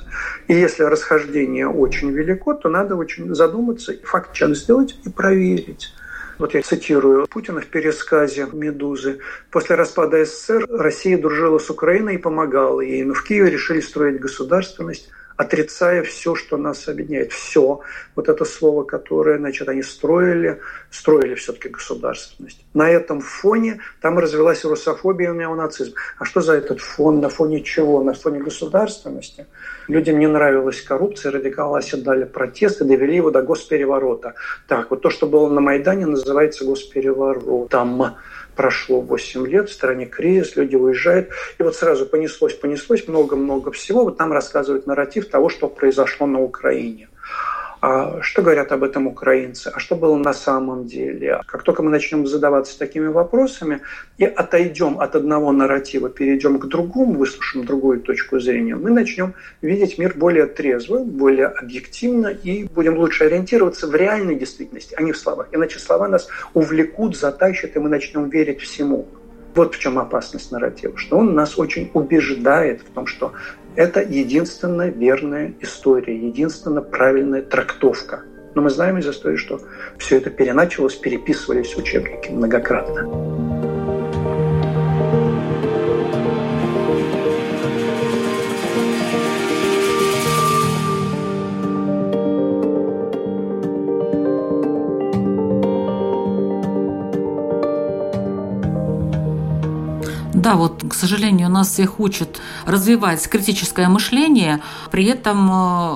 И 0.48 0.55
если 0.55 0.85
расхождение 0.85 1.68
очень 1.68 2.12
велико, 2.12 2.55
то 2.55 2.70
надо 2.70 2.96
очень 2.96 3.35
задуматься, 3.35 3.92
факт 4.05 4.33
чек 4.33 4.57
сделать 4.57 4.98
и 5.05 5.11
проверить. 5.11 5.92
Вот 6.38 6.53
я 6.53 6.61
цитирую 6.61 7.27
Путина 7.29 7.62
в 7.62 7.66
пересказе 7.66 8.46
«Медузы». 8.53 9.20
После 9.51 9.75
распада 9.75 10.22
СССР 10.25 10.66
Россия 10.68 11.16
дружила 11.16 11.59
с 11.59 11.70
Украиной 11.70 12.16
и 12.16 12.18
помогала 12.18 12.83
ей, 12.83 13.05
но 13.05 13.14
в 13.14 13.25
Киеве 13.25 13.51
решили 13.51 13.81
строить 13.81 14.20
государственность, 14.20 15.09
отрицая 15.37 16.03
все, 16.03 16.35
что 16.35 16.57
нас 16.57 16.88
объединяет. 16.88 17.33
Все. 17.33 17.81
Вот 18.14 18.29
это 18.29 18.44
слово, 18.44 18.85
которое, 18.85 19.38
значит, 19.38 19.68
они 19.68 19.83
строили, 19.83 20.61
строили 20.90 21.35
все-таки 21.35 21.68
государственность. 21.68 22.64
На 22.75 22.90
этом 22.90 23.20
фоне 23.20 23.81
там 24.01 24.18
развелась 24.18 24.64
русофобия 24.64 25.33
и 25.33 25.37
неонацизм. 25.37 25.94
А 26.18 26.25
что 26.25 26.40
за 26.40 26.55
этот 26.55 26.81
фон? 26.81 27.20
На 27.20 27.29
фоне 27.29 27.62
чего? 27.62 28.03
На 28.03 28.14
фоне 28.14 28.40
государственности? 28.40 29.46
Людям 29.88 30.18
не 30.18 30.27
нравилась 30.27 30.81
коррупция, 30.83 31.33
радикалы 31.33 31.79
оседали 31.79 32.25
протесты, 32.25 32.85
довели 32.85 33.16
его 33.16 33.31
до 33.31 33.42
госпереворота. 33.42 34.35
Так, 34.66 34.90
вот 34.90 35.03
то, 35.03 35.11
что 35.11 35.27
было 35.27 35.49
на 35.49 35.61
Майдане, 35.61 36.07
называется 36.07 36.64
госпереворотом 36.64 38.16
прошло 38.57 39.01
8 39.01 39.47
лет, 39.47 39.69
в 39.69 39.73
стране 39.73 40.07
кризис, 40.07 40.57
люди 40.57 40.75
уезжают. 40.75 41.31
И 41.59 41.62
вот 41.62 41.77
сразу 41.77 42.07
понеслось, 42.07 42.55
понеслось, 42.55 43.07
много-много 43.07 43.71
всего. 43.71 44.05
Вот 44.05 44.19
нам 44.19 44.33
рассказывают 44.33 44.87
нарратив 44.87 45.29
того, 45.29 45.49
что 45.49 45.69
произошло 45.69 46.27
на 46.27 46.40
Украине. 46.40 47.09
А 47.88 48.20
что 48.20 48.42
говорят 48.42 48.72
об 48.72 48.83
этом 48.83 49.07
украинцы? 49.07 49.68
А 49.72 49.79
что 49.79 49.94
было 49.94 50.16
на 50.16 50.33
самом 50.33 50.87
деле? 50.87 51.40
Как 51.46 51.62
только 51.62 51.85
мы 51.85 51.90
начнем 51.92 52.27
задаваться 52.27 52.77
такими 52.77 53.07
вопросами 53.07 53.81
и 54.18 54.25
отойдем 54.25 54.99
от 54.99 55.14
одного 55.14 55.53
нарратива, 55.53 56.09
перейдем 56.09 56.59
к 56.59 56.66
другому, 56.66 57.12
выслушаем 57.12 57.64
другую 57.64 58.01
точку 58.01 58.40
зрения, 58.40 58.75
мы 58.75 58.90
начнем 58.90 59.35
видеть 59.62 59.99
мир 59.99 60.14
более 60.16 60.46
трезво, 60.46 61.05
более 61.05 61.46
объективно 61.46 62.27
и 62.27 62.64
будем 62.64 62.99
лучше 62.99 63.22
ориентироваться 63.22 63.87
в 63.87 63.94
реальной 63.94 64.35
действительности, 64.35 64.96
а 64.99 65.03
не 65.03 65.12
в 65.12 65.16
словах. 65.16 65.46
Иначе 65.53 65.79
слова 65.79 66.09
нас 66.09 66.27
увлекут, 66.55 67.16
затащат, 67.16 67.77
и 67.77 67.79
мы 67.79 67.88
начнем 67.88 68.29
верить 68.29 68.62
всему. 68.62 69.07
Вот 69.55 69.77
в 69.77 69.79
чем 69.79 70.01
опасность 70.01 70.51
нарратива, 70.51 70.99
что 70.99 71.18
он 71.18 71.35
нас 71.35 71.57
очень 71.57 71.90
убеждает 71.94 72.81
в 72.81 72.90
том, 72.92 73.07
что 73.07 73.33
это 73.76 74.00
единственная 74.00 74.88
верная 74.88 75.52
история, 75.60 76.16
единственная 76.16 76.82
правильная 76.82 77.42
трактовка. 77.42 78.22
Но 78.54 78.62
мы 78.62 78.70
знаем 78.70 78.98
из 78.98 79.06
истории, 79.06 79.36
что 79.36 79.60
все 79.98 80.16
это 80.16 80.30
переначалось, 80.30 80.94
переписывались 80.94 81.76
учебники 81.76 82.30
многократно. 82.30 83.65
Да, 100.46 100.54
вот, 100.54 100.85
к 100.88 100.94
сожалению, 100.94 101.50
нас 101.50 101.72
всех 101.72 101.98
учат 101.98 102.40
развивать 102.66 103.28
критическое 103.28 103.88
мышление, 103.88 104.61
при 104.92 105.06
этом 105.06 105.50
э, 105.50 105.94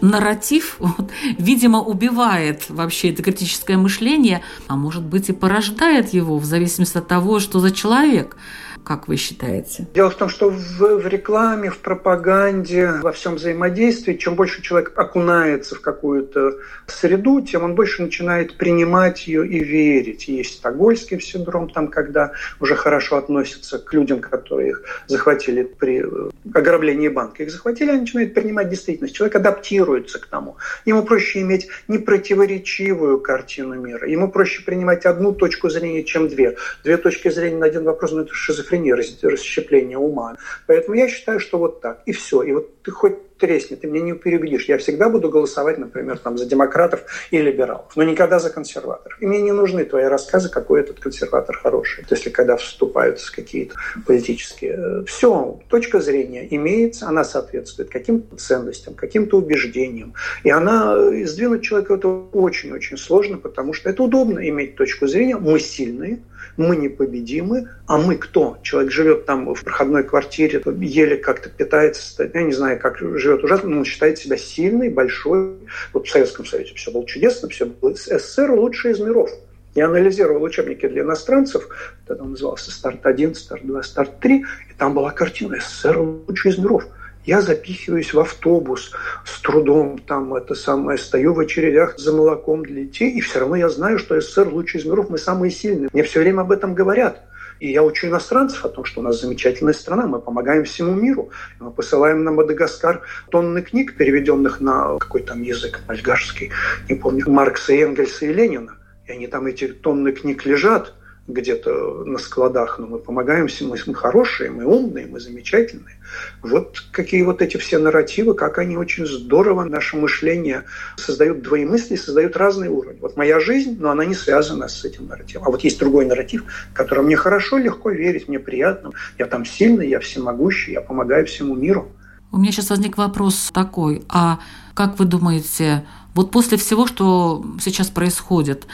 нарратив, 0.00 0.76
вот, 0.78 1.10
видимо, 1.36 1.80
убивает 1.80 2.66
вообще 2.68 3.10
это 3.10 3.24
критическое 3.24 3.76
мышление, 3.76 4.42
а 4.68 4.76
может 4.76 5.02
быть 5.02 5.30
и 5.30 5.32
порождает 5.32 6.14
его 6.14 6.38
в 6.38 6.44
зависимости 6.44 6.96
от 6.96 7.08
того, 7.08 7.40
что 7.40 7.58
за 7.58 7.72
человек. 7.72 8.36
Как 8.84 9.06
вы 9.06 9.16
считаете? 9.16 9.86
Дело 9.94 10.10
в 10.10 10.16
том, 10.16 10.28
что 10.28 10.50
в, 10.50 10.78
в 10.78 11.06
рекламе, 11.06 11.70
в 11.70 11.78
пропаганде, 11.78 12.94
во 13.02 13.12
всем 13.12 13.36
взаимодействии, 13.36 14.14
чем 14.14 14.34
больше 14.34 14.60
человек 14.60 14.92
окунается 14.96 15.76
в 15.76 15.80
какую-то 15.80 16.58
среду, 16.86 17.40
тем 17.42 17.62
он 17.62 17.76
больше 17.76 18.02
начинает 18.02 18.56
принимать 18.56 19.28
ее 19.28 19.46
и 19.46 19.62
верить. 19.62 20.26
Есть 20.26 20.56
стокгольский 20.56 21.20
синдром, 21.20 21.70
там, 21.70 21.88
когда 21.88 22.32
уже 22.58 22.74
хорошо 22.74 23.18
относятся 23.18 23.78
к 23.78 23.92
людям, 23.92 24.18
которые 24.18 24.70
их 24.70 24.82
захватили 25.06 25.62
при 25.62 26.02
э, 26.04 26.30
ограблении 26.52 27.08
банка. 27.08 27.44
Их 27.44 27.52
захватили, 27.52 27.90
они 27.90 28.00
начинают 28.00 28.34
принимать 28.34 28.68
действительность. 28.68 29.14
Человек 29.14 29.36
адаптируется 29.36 30.18
к 30.18 30.26
тому. 30.26 30.56
Ему 30.84 31.04
проще 31.04 31.42
иметь 31.42 31.68
непротиворечивую 31.86 33.20
картину 33.20 33.74
мира. 33.76 34.08
Ему 34.08 34.28
проще 34.28 34.64
принимать 34.64 35.06
одну 35.06 35.32
точку 35.32 35.70
зрения, 35.70 36.02
чем 36.02 36.28
две. 36.28 36.56
Две 36.82 36.96
точки 36.96 37.28
зрения 37.30 37.58
на 37.58 37.66
один 37.66 37.84
вопрос, 37.84 38.10
но 38.10 38.18
ну, 38.18 38.24
это 38.24 38.34
шизофрения 38.34 38.71
шизофрения, 38.72 38.94
расщепление 39.22 39.98
ума. 39.98 40.36
Поэтому 40.66 40.96
я 40.96 41.08
считаю, 41.08 41.40
что 41.40 41.58
вот 41.58 41.80
так. 41.80 42.02
И 42.06 42.12
все. 42.12 42.42
И 42.42 42.52
вот 42.52 42.82
ты 42.82 42.90
хоть 42.90 43.36
тресни, 43.38 43.74
ты 43.74 43.88
меня 43.88 44.04
не 44.04 44.12
переубедишь. 44.12 44.66
Я 44.68 44.78
всегда 44.78 45.08
буду 45.08 45.28
голосовать, 45.28 45.78
например, 45.78 46.18
там, 46.18 46.38
за 46.38 46.46
демократов 46.46 47.00
и 47.32 47.38
либералов, 47.38 47.90
но 47.96 48.04
никогда 48.04 48.38
за 48.38 48.50
консерваторов. 48.50 49.20
И 49.20 49.26
мне 49.26 49.42
не 49.42 49.50
нужны 49.50 49.84
твои 49.84 50.04
рассказы, 50.04 50.48
какой 50.48 50.80
этот 50.80 51.00
консерватор 51.00 51.56
хороший. 51.56 52.04
То 52.04 52.14
есть, 52.14 52.30
когда 52.32 52.56
вступают 52.56 53.20
какие-то 53.34 53.74
политические... 54.06 54.74
Э, 54.78 55.04
все, 55.06 55.58
точка 55.68 56.00
зрения 56.00 56.46
имеется, 56.54 57.08
она 57.08 57.24
соответствует 57.24 57.90
каким-то 57.90 58.36
ценностям, 58.36 58.94
каким-то 58.94 59.38
убеждениям. 59.38 60.14
И 60.44 60.50
она... 60.50 60.94
Э, 60.96 61.26
сдвинуть 61.26 61.62
человека 61.62 61.94
это 61.94 62.08
очень-очень 62.08 62.96
сложно, 62.96 63.38
потому 63.38 63.72
что 63.72 63.90
это 63.90 64.02
удобно 64.04 64.38
иметь 64.48 64.76
точку 64.76 65.08
зрения. 65.08 65.36
Мы 65.36 65.58
сильные, 65.58 66.20
мы 66.56 66.76
непобедимы, 66.76 67.68
а 67.86 67.98
мы 67.98 68.16
кто? 68.16 68.58
Человек 68.62 68.92
живет 68.92 69.26
там 69.26 69.54
в 69.54 69.62
проходной 69.62 70.04
квартире, 70.04 70.62
еле 70.80 71.16
как-то 71.16 71.48
питается, 71.48 72.30
я 72.32 72.42
не 72.42 72.52
знаю, 72.52 72.78
как 72.78 72.98
живет 72.98 73.44
ужасно, 73.44 73.70
но 73.70 73.78
он 73.78 73.84
считает 73.84 74.18
себя 74.18 74.36
сильный, 74.36 74.88
большой. 74.88 75.56
Вот 75.92 76.06
в 76.06 76.10
Советском 76.10 76.44
Союзе 76.44 76.74
все 76.74 76.90
было 76.90 77.06
чудесно, 77.06 77.48
все 77.48 77.66
было 77.66 77.94
СССР 77.94 78.50
лучший 78.50 78.92
из 78.92 79.00
миров. 79.00 79.30
Я 79.74 79.86
анализировал 79.86 80.42
учебники 80.42 80.86
для 80.86 81.02
иностранцев, 81.02 81.66
тогда 82.06 82.24
он 82.24 82.32
назывался 82.32 82.70
«Старт-1», 82.70 83.34
«Старт-2», 83.34 83.82
«Старт-3», 83.82 84.42
и 84.70 84.74
там 84.76 84.92
была 84.92 85.10
картина 85.10 85.58
«СССР 85.60 85.98
лучший 85.98 86.50
из 86.50 86.58
миров». 86.58 86.84
Я 87.24 87.40
запихиваюсь 87.40 88.12
в 88.12 88.18
автобус 88.18 88.90
с 89.24 89.40
трудом, 89.40 89.98
там 89.98 90.34
это 90.34 90.54
самое, 90.54 90.98
стою 90.98 91.34
в 91.34 91.40
очередях 91.40 91.98
за 91.98 92.12
молоком 92.12 92.64
для 92.64 92.82
детей, 92.82 93.12
и 93.12 93.20
все 93.20 93.40
равно 93.40 93.56
я 93.56 93.68
знаю, 93.68 93.98
что 93.98 94.20
СССР 94.20 94.48
лучший 94.48 94.80
из 94.80 94.86
миров, 94.86 95.08
мы 95.08 95.18
самые 95.18 95.52
сильные. 95.52 95.88
Мне 95.92 96.02
все 96.02 96.20
время 96.20 96.40
об 96.40 96.50
этом 96.50 96.74
говорят. 96.74 97.22
И 97.60 97.70
я 97.70 97.84
учу 97.84 98.08
иностранцев 98.08 98.64
о 98.64 98.68
том, 98.68 98.84
что 98.84 99.00
у 99.00 99.04
нас 99.04 99.20
замечательная 99.20 99.72
страна, 99.72 100.08
мы 100.08 100.20
помогаем 100.20 100.64
всему 100.64 100.94
миру. 100.94 101.30
Мы 101.60 101.70
посылаем 101.70 102.24
на 102.24 102.32
Мадагаскар 102.32 103.02
тонны 103.30 103.62
книг, 103.62 103.96
переведенных 103.96 104.60
на 104.60 104.98
какой 104.98 105.22
там 105.22 105.42
язык, 105.42 105.78
мальгашский, 105.86 106.50
не 106.88 106.96
помню, 106.96 107.30
Маркса, 107.30 107.72
Энгельса 107.72 108.26
и 108.26 108.32
Ленина. 108.32 108.78
И 109.06 109.12
они 109.12 109.28
там, 109.28 109.46
эти 109.46 109.68
тонны 109.68 110.10
книг 110.10 110.44
лежат, 110.44 110.92
где-то 111.28 112.04
на 112.04 112.18
складах, 112.18 112.78
но 112.78 112.86
мы 112.86 112.98
помогаем 112.98 113.46
всем, 113.46 113.68
мы, 113.68 113.78
мы 113.86 113.94
хорошие, 113.94 114.50
мы 114.50 114.64
умные, 114.64 115.06
мы 115.06 115.20
замечательные. 115.20 115.96
Вот 116.42 116.80
какие 116.90 117.22
вот 117.22 117.40
эти 117.40 117.56
все 117.56 117.78
нарративы, 117.78 118.34
как 118.34 118.58
они 118.58 118.76
очень 118.76 119.06
здорово 119.06 119.64
наше 119.64 119.96
мышление 119.96 120.64
создают 120.96 121.42
двоемыслие, 121.42 121.98
создают 121.98 122.36
разные 122.36 122.70
уровни. 122.70 122.98
Вот 123.00 123.16
моя 123.16 123.38
жизнь, 123.38 123.76
но 123.78 123.90
она 123.90 124.04
не 124.04 124.14
связана 124.14 124.68
с 124.68 124.84
этим 124.84 125.06
нарративом. 125.06 125.46
А 125.46 125.50
вот 125.50 125.62
есть 125.62 125.78
другой 125.78 126.06
нарратив, 126.06 126.44
которому 126.74 127.06
мне 127.06 127.16
хорошо, 127.16 127.56
легко 127.58 127.90
верить, 127.90 128.28
мне 128.28 128.40
приятно. 128.40 128.90
Я 129.18 129.26
там 129.26 129.44
сильный, 129.44 129.88
я 129.88 130.00
всемогущий, 130.00 130.72
я 130.72 130.80
помогаю 130.80 131.26
всему 131.26 131.54
миру. 131.54 131.88
У 132.32 132.38
меня 132.38 132.50
сейчас 132.50 132.70
возник 132.70 132.96
вопрос 132.96 133.50
такой, 133.52 134.02
а 134.08 134.38
как 134.74 134.98
вы 134.98 135.04
думаете, 135.04 135.84
вот 136.14 136.30
после 136.30 136.56
всего, 136.56 136.86
что 136.86 137.44
сейчас 137.60 137.90
происходит, 137.90 138.66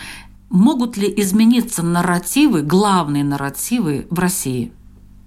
Могут 0.50 0.96
ли 0.96 1.12
измениться 1.18 1.82
нарративы, 1.82 2.62
главные 2.62 3.24
нарративы 3.24 4.06
в 4.10 4.18
России? 4.18 4.72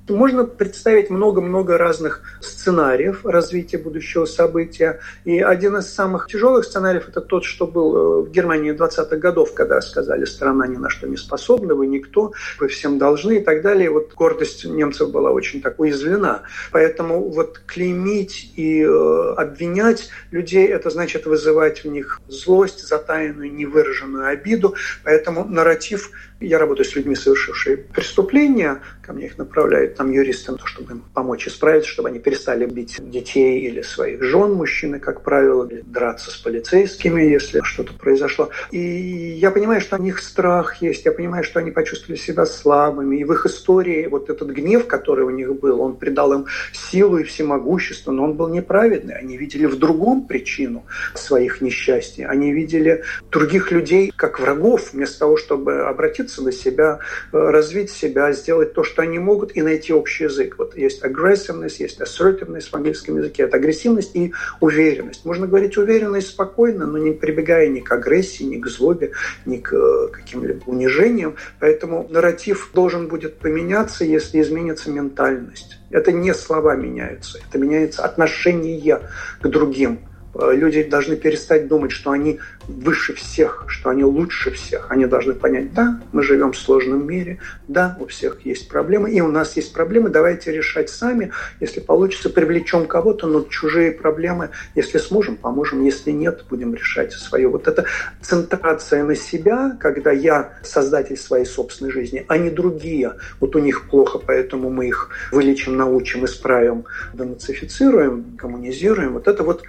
Можно 0.10 0.46
представить 0.46 1.10
много-много 1.10 1.78
разных 1.78 2.22
сценариев 2.42 3.24
развития 3.24 3.78
будущего 3.78 4.26
события. 4.26 5.00
И 5.26 5.40
один 5.40 5.78
из 5.78 5.94
самых 5.94 6.28
тяжелых 6.28 6.66
сценариев– 6.66 7.08
это 7.10 7.22
тот, 7.22 7.46
что 7.46 7.68
был 7.68 7.96
э, 7.96 8.22
в 8.24 8.32
Германии 8.32 8.74
20-х 8.74 9.16
годов, 9.18 9.54
когда 9.54 9.80
сказали, 9.82 10.26
страна 10.26 10.66
ни 10.68 10.78
на 10.78 10.90
что 10.90 11.08
не 11.08 11.18
способна, 11.18 11.76
вы 11.76 11.88
никто, 11.88 12.34
вы 12.60 12.68
всем 12.68 12.98
должны 12.98 13.38
и 13.38 13.40
так 13.42 13.62
далее. 13.62 13.92
Вот 13.92 14.14
гордость 14.14 14.66
немцев 14.66 15.12
была 15.12 15.32
очень 15.32 15.62
так 15.62 15.80
уязвлена. 15.80 16.42
Поэтому 16.72 17.30
вот 17.30 17.62
клеймить 17.66 18.54
и 18.56 18.84
э, 18.84 19.34
обвинять 19.38 20.10
людей– 20.32 20.68
это 20.68 20.90
значит 20.90 21.26
вызывать 21.26 21.84
в 21.84 21.88
них 21.88 22.20
злость, 22.28 22.88
затаянную, 22.88 23.54
невыраженную 23.54 24.28
обиду. 24.28 24.76
Поэтому 25.04 25.46
нарратив 25.46 26.12
я 26.42 26.58
работаю 26.58 26.86
с 26.86 26.96
людьми, 26.96 27.16
совершившими 27.16 27.76
преступления. 27.76 28.82
Ко 29.02 29.14
мне 29.14 29.28
их 29.28 29.38
направляют 29.38 29.96
там 29.96 30.12
юристы, 30.12 30.54
чтобы 30.66 30.94
им 30.94 31.04
помочь 31.14 31.48
исправиться, 31.48 31.90
чтобы 31.90 32.10
они 32.10 32.20
перестали 32.20 32.66
бить 32.66 32.98
детей 33.00 33.62
или 33.62 33.82
своих 33.82 34.22
жен, 34.24 34.54
мужчины, 34.54 35.00
как 35.00 35.22
правило, 35.22 35.68
или 35.68 35.82
драться 35.82 36.32
с 36.32 36.38
полицейскими, 36.38 37.22
если 37.22 37.62
что-то 37.64 37.94
произошло. 37.94 38.50
И 38.72 38.80
я 38.80 39.52
понимаю, 39.52 39.82
что 39.82 39.98
у 39.98 40.02
них 40.02 40.22
страх 40.22 40.82
есть, 40.82 41.06
я 41.06 41.12
понимаю, 41.12 41.44
что 41.44 41.60
они 41.60 41.72
почувствовали 41.72 42.20
себя 42.20 42.46
слабыми. 42.46 43.18
И 43.18 43.24
в 43.24 43.32
их 43.34 43.46
истории 43.46 44.08
вот 44.08 44.30
этот 44.30 44.50
гнев, 44.50 44.88
который 44.88 45.26
у 45.26 45.30
них 45.30 45.60
был, 45.60 45.82
он 45.82 45.96
придал 45.96 46.34
им 46.34 46.46
силу 46.74 47.18
и 47.18 47.24
всемогущество, 47.24 48.12
но 48.12 48.24
он 48.24 48.34
был 48.34 48.50
неправедный. 48.50 49.16
Они 49.16 49.38
видели 49.38 49.66
в 49.66 49.78
другом 49.78 50.26
причину 50.26 50.86
своих 51.14 51.62
несчастий. 51.62 52.26
Они 52.26 52.52
видели 52.52 53.04
других 53.32 53.72
людей 53.72 54.12
как 54.16 54.40
врагов, 54.40 54.94
вместо 54.94 55.20
того, 55.20 55.38
чтобы 55.38 55.82
обратиться 55.82 56.31
положиться 56.32 56.42
на 56.42 56.52
себя, 56.52 57.00
э, 57.32 57.38
развить 57.38 57.92
себя, 57.92 58.32
сделать 58.32 58.74
то, 58.74 58.84
что 58.84 59.02
они 59.02 59.20
могут, 59.20 59.56
и 59.56 59.62
найти 59.62 59.94
общий 59.94 60.26
язык. 60.26 60.56
Вот 60.58 60.78
есть 60.78 61.04
aggressiveness, 61.04 61.76
есть 61.80 62.02
assertiveness 62.02 62.70
в 62.70 62.74
английском 62.74 63.18
языке. 63.18 63.44
Это 63.44 63.58
агрессивность 63.58 64.16
и 64.16 64.34
уверенность. 64.60 65.26
Можно 65.26 65.48
говорить 65.48 65.78
уверенно 65.78 66.18
и 66.18 66.22
спокойно, 66.22 66.86
но 66.86 66.98
не 66.98 67.12
прибегая 67.12 67.68
ни 67.68 67.80
к 67.80 67.92
агрессии, 67.92 68.44
ни 68.44 68.60
к 68.60 68.68
злобе, 68.68 69.12
ни 69.46 69.58
к 69.58 69.74
э, 69.74 70.08
каким-либо 70.12 70.64
унижениям. 70.66 71.36
Поэтому 71.60 72.08
нарратив 72.10 72.72
должен 72.74 73.08
будет 73.08 73.40
поменяться, 73.40 74.06
если 74.06 74.42
изменится 74.42 74.90
ментальность. 74.92 75.78
Это 75.92 76.12
не 76.12 76.34
слова 76.34 76.76
меняются, 76.76 77.40
это 77.50 77.58
меняется 77.58 78.04
отношение 78.04 79.00
к 79.42 79.48
другим. 79.48 80.00
Э, 80.34 80.52
люди 80.54 80.84
должны 80.84 81.16
перестать 81.16 81.68
думать, 81.68 81.92
что 81.92 82.12
они 82.12 82.40
выше 82.68 83.14
всех, 83.14 83.66
что 83.68 83.90
они 83.90 84.04
лучше 84.04 84.52
всех. 84.52 84.88
Они 84.90 85.06
должны 85.06 85.34
понять, 85.34 85.74
да, 85.74 86.00
мы 86.12 86.24
живем 86.24 86.54
в 86.54 86.58
сложном 86.58 87.06
мире, 87.06 87.40
да, 87.68 87.98
у 88.00 88.06
всех 88.06 88.46
есть 88.46 88.70
проблемы, 88.70 89.12
и 89.12 89.22
у 89.22 89.30
нас 89.30 89.56
есть 89.56 89.74
проблемы, 89.74 90.10
давайте 90.10 90.52
решать 90.52 90.90
сами. 90.90 91.32
Если 91.60 91.80
получится, 91.80 92.30
привлечем 92.30 92.86
кого-то, 92.86 93.28
но 93.28 93.42
чужие 93.44 93.92
проблемы, 93.92 94.50
если 94.76 94.98
сможем, 94.98 95.36
поможем, 95.36 95.84
если 95.84 96.12
нет, 96.12 96.46
будем 96.50 96.74
решать 96.74 97.14
свое. 97.14 97.48
Вот 97.48 97.68
это 97.68 97.86
центрация 98.22 99.04
на 99.04 99.16
себя, 99.16 99.78
когда 99.80 100.12
я 100.12 100.54
создатель 100.64 101.18
своей 101.18 101.46
собственной 101.46 101.92
жизни, 101.92 102.26
а 102.28 102.38
не 102.38 102.50
другие. 102.50 103.16
Вот 103.40 103.56
у 103.56 103.60
них 103.60 103.90
плохо, 103.90 104.20
поэтому 104.20 104.70
мы 104.70 104.88
их 104.88 105.10
вылечим, 105.32 105.76
научим, 105.76 106.26
исправим, 106.26 106.86
денацифицируем, 107.14 108.38
коммунизируем. 108.38 109.14
Вот 109.14 109.28
это 109.28 109.44
вот 109.44 109.64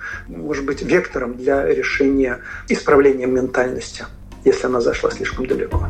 может 0.52 0.66
быть 0.66 0.82
вектором 0.82 1.34
для 1.38 1.64
решения 1.64 2.40
исправления 2.68 3.24
ментальности, 3.24 4.04
если 4.44 4.66
она 4.66 4.82
зашла 4.82 5.10
слишком 5.10 5.46
далеко. 5.46 5.88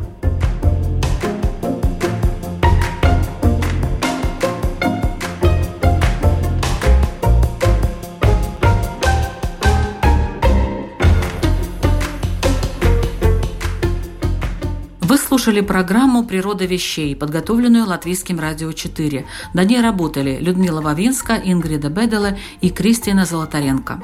Слушали 15.33 15.61
программу 15.61 16.23
«Природа 16.23 16.65
вещей», 16.65 17.15
подготовленную 17.15 17.87
Латвийским 17.87 18.39
радио 18.39 18.71
4. 18.71 19.25
На 19.55 19.63
ней 19.63 19.81
работали 19.81 20.37
Людмила 20.39 20.79
Вавинска, 20.79 21.41
Ингрида 21.43 21.89
Беделе 21.89 22.37
и 22.61 22.69
Кристина 22.69 23.25
Золотаренко. 23.25 23.99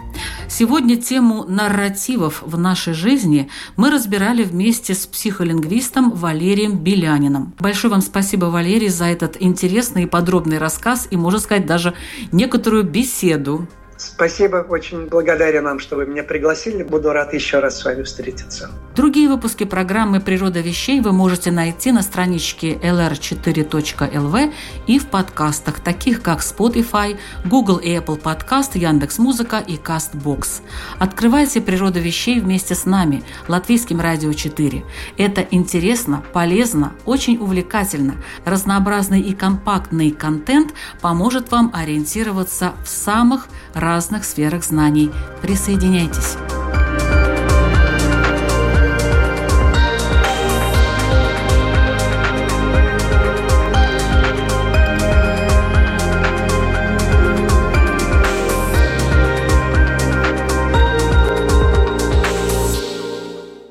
Сегодня 0.48 0.96
тему 0.96 1.46
нарративов 1.48 2.42
в 2.44 2.58
нашей 2.58 2.96
жизни 2.96 3.48
мы 3.76 3.92
разбирали 3.92 4.44
вместе 4.44 4.96
с 4.96 5.06
психолингвистом 5.06 6.10
Валерием 6.10 6.80
Белянином. 6.80 7.54
Большое 7.60 7.92
вам 7.92 8.02
спасибо, 8.02 8.46
Валерий, 8.46 8.90
за 8.90 9.06
этот 9.06 9.38
интересный 9.40 10.04
и 10.04 10.08
подробный 10.08 10.58
рассказ 10.58 11.08
и, 11.12 11.16
можно 11.16 11.40
сказать, 11.40 11.68
даже 11.68 11.94
некоторую 12.32 12.86
беседу 12.86 13.68
Спасибо, 14.00 14.66
очень 14.70 15.08
благодарен 15.08 15.66
вам, 15.66 15.80
что 15.80 15.98
вы 15.98 16.06
меня 16.06 16.24
пригласили. 16.24 16.84
Буду 16.84 17.12
рад 17.12 17.34
еще 17.34 17.60
раз 17.60 17.80
с 17.80 17.84
вами 17.84 18.04
встретиться. 18.04 18.72
Другие 18.96 19.28
выпуски 19.28 19.66
программы 19.66 20.22
«Природа 20.22 20.62
вещей» 20.62 21.02
вы 21.02 21.12
можете 21.12 21.52
найти 21.52 21.92
на 21.92 22.02
страничке 22.02 22.76
lr4.lv 22.76 24.54
и 24.88 25.00
в 25.00 25.08
подкастах, 25.08 25.82
таких 25.82 26.22
как 26.22 26.40
Spotify, 26.40 27.18
Google 27.44 27.76
и 27.76 27.90
Apple 27.90 28.22
Podcast, 28.22 28.78
Яндекс.Музыка 28.78 29.58
и 29.58 29.76
Castbox. 29.76 30.62
Открывайте 30.98 31.60
«Природа 31.60 32.00
вещей» 32.00 32.40
вместе 32.40 32.76
с 32.76 32.86
нами, 32.86 33.22
Латвийским 33.50 34.00
радио 34.00 34.32
4. 34.32 34.82
Это 35.18 35.46
интересно, 35.52 36.24
полезно, 36.32 36.94
очень 37.04 37.38
увлекательно. 37.38 38.16
Разнообразный 38.46 39.20
и 39.20 39.36
компактный 39.36 40.12
контент 40.12 40.74
поможет 41.02 41.52
вам 41.52 41.72
ориентироваться 41.74 42.72
в 42.86 42.88
самых 42.88 43.50
разных 43.74 43.89
разных 43.90 44.24
сферах 44.24 44.64
знаний. 44.64 45.12
Присоединяйтесь! 45.42 46.38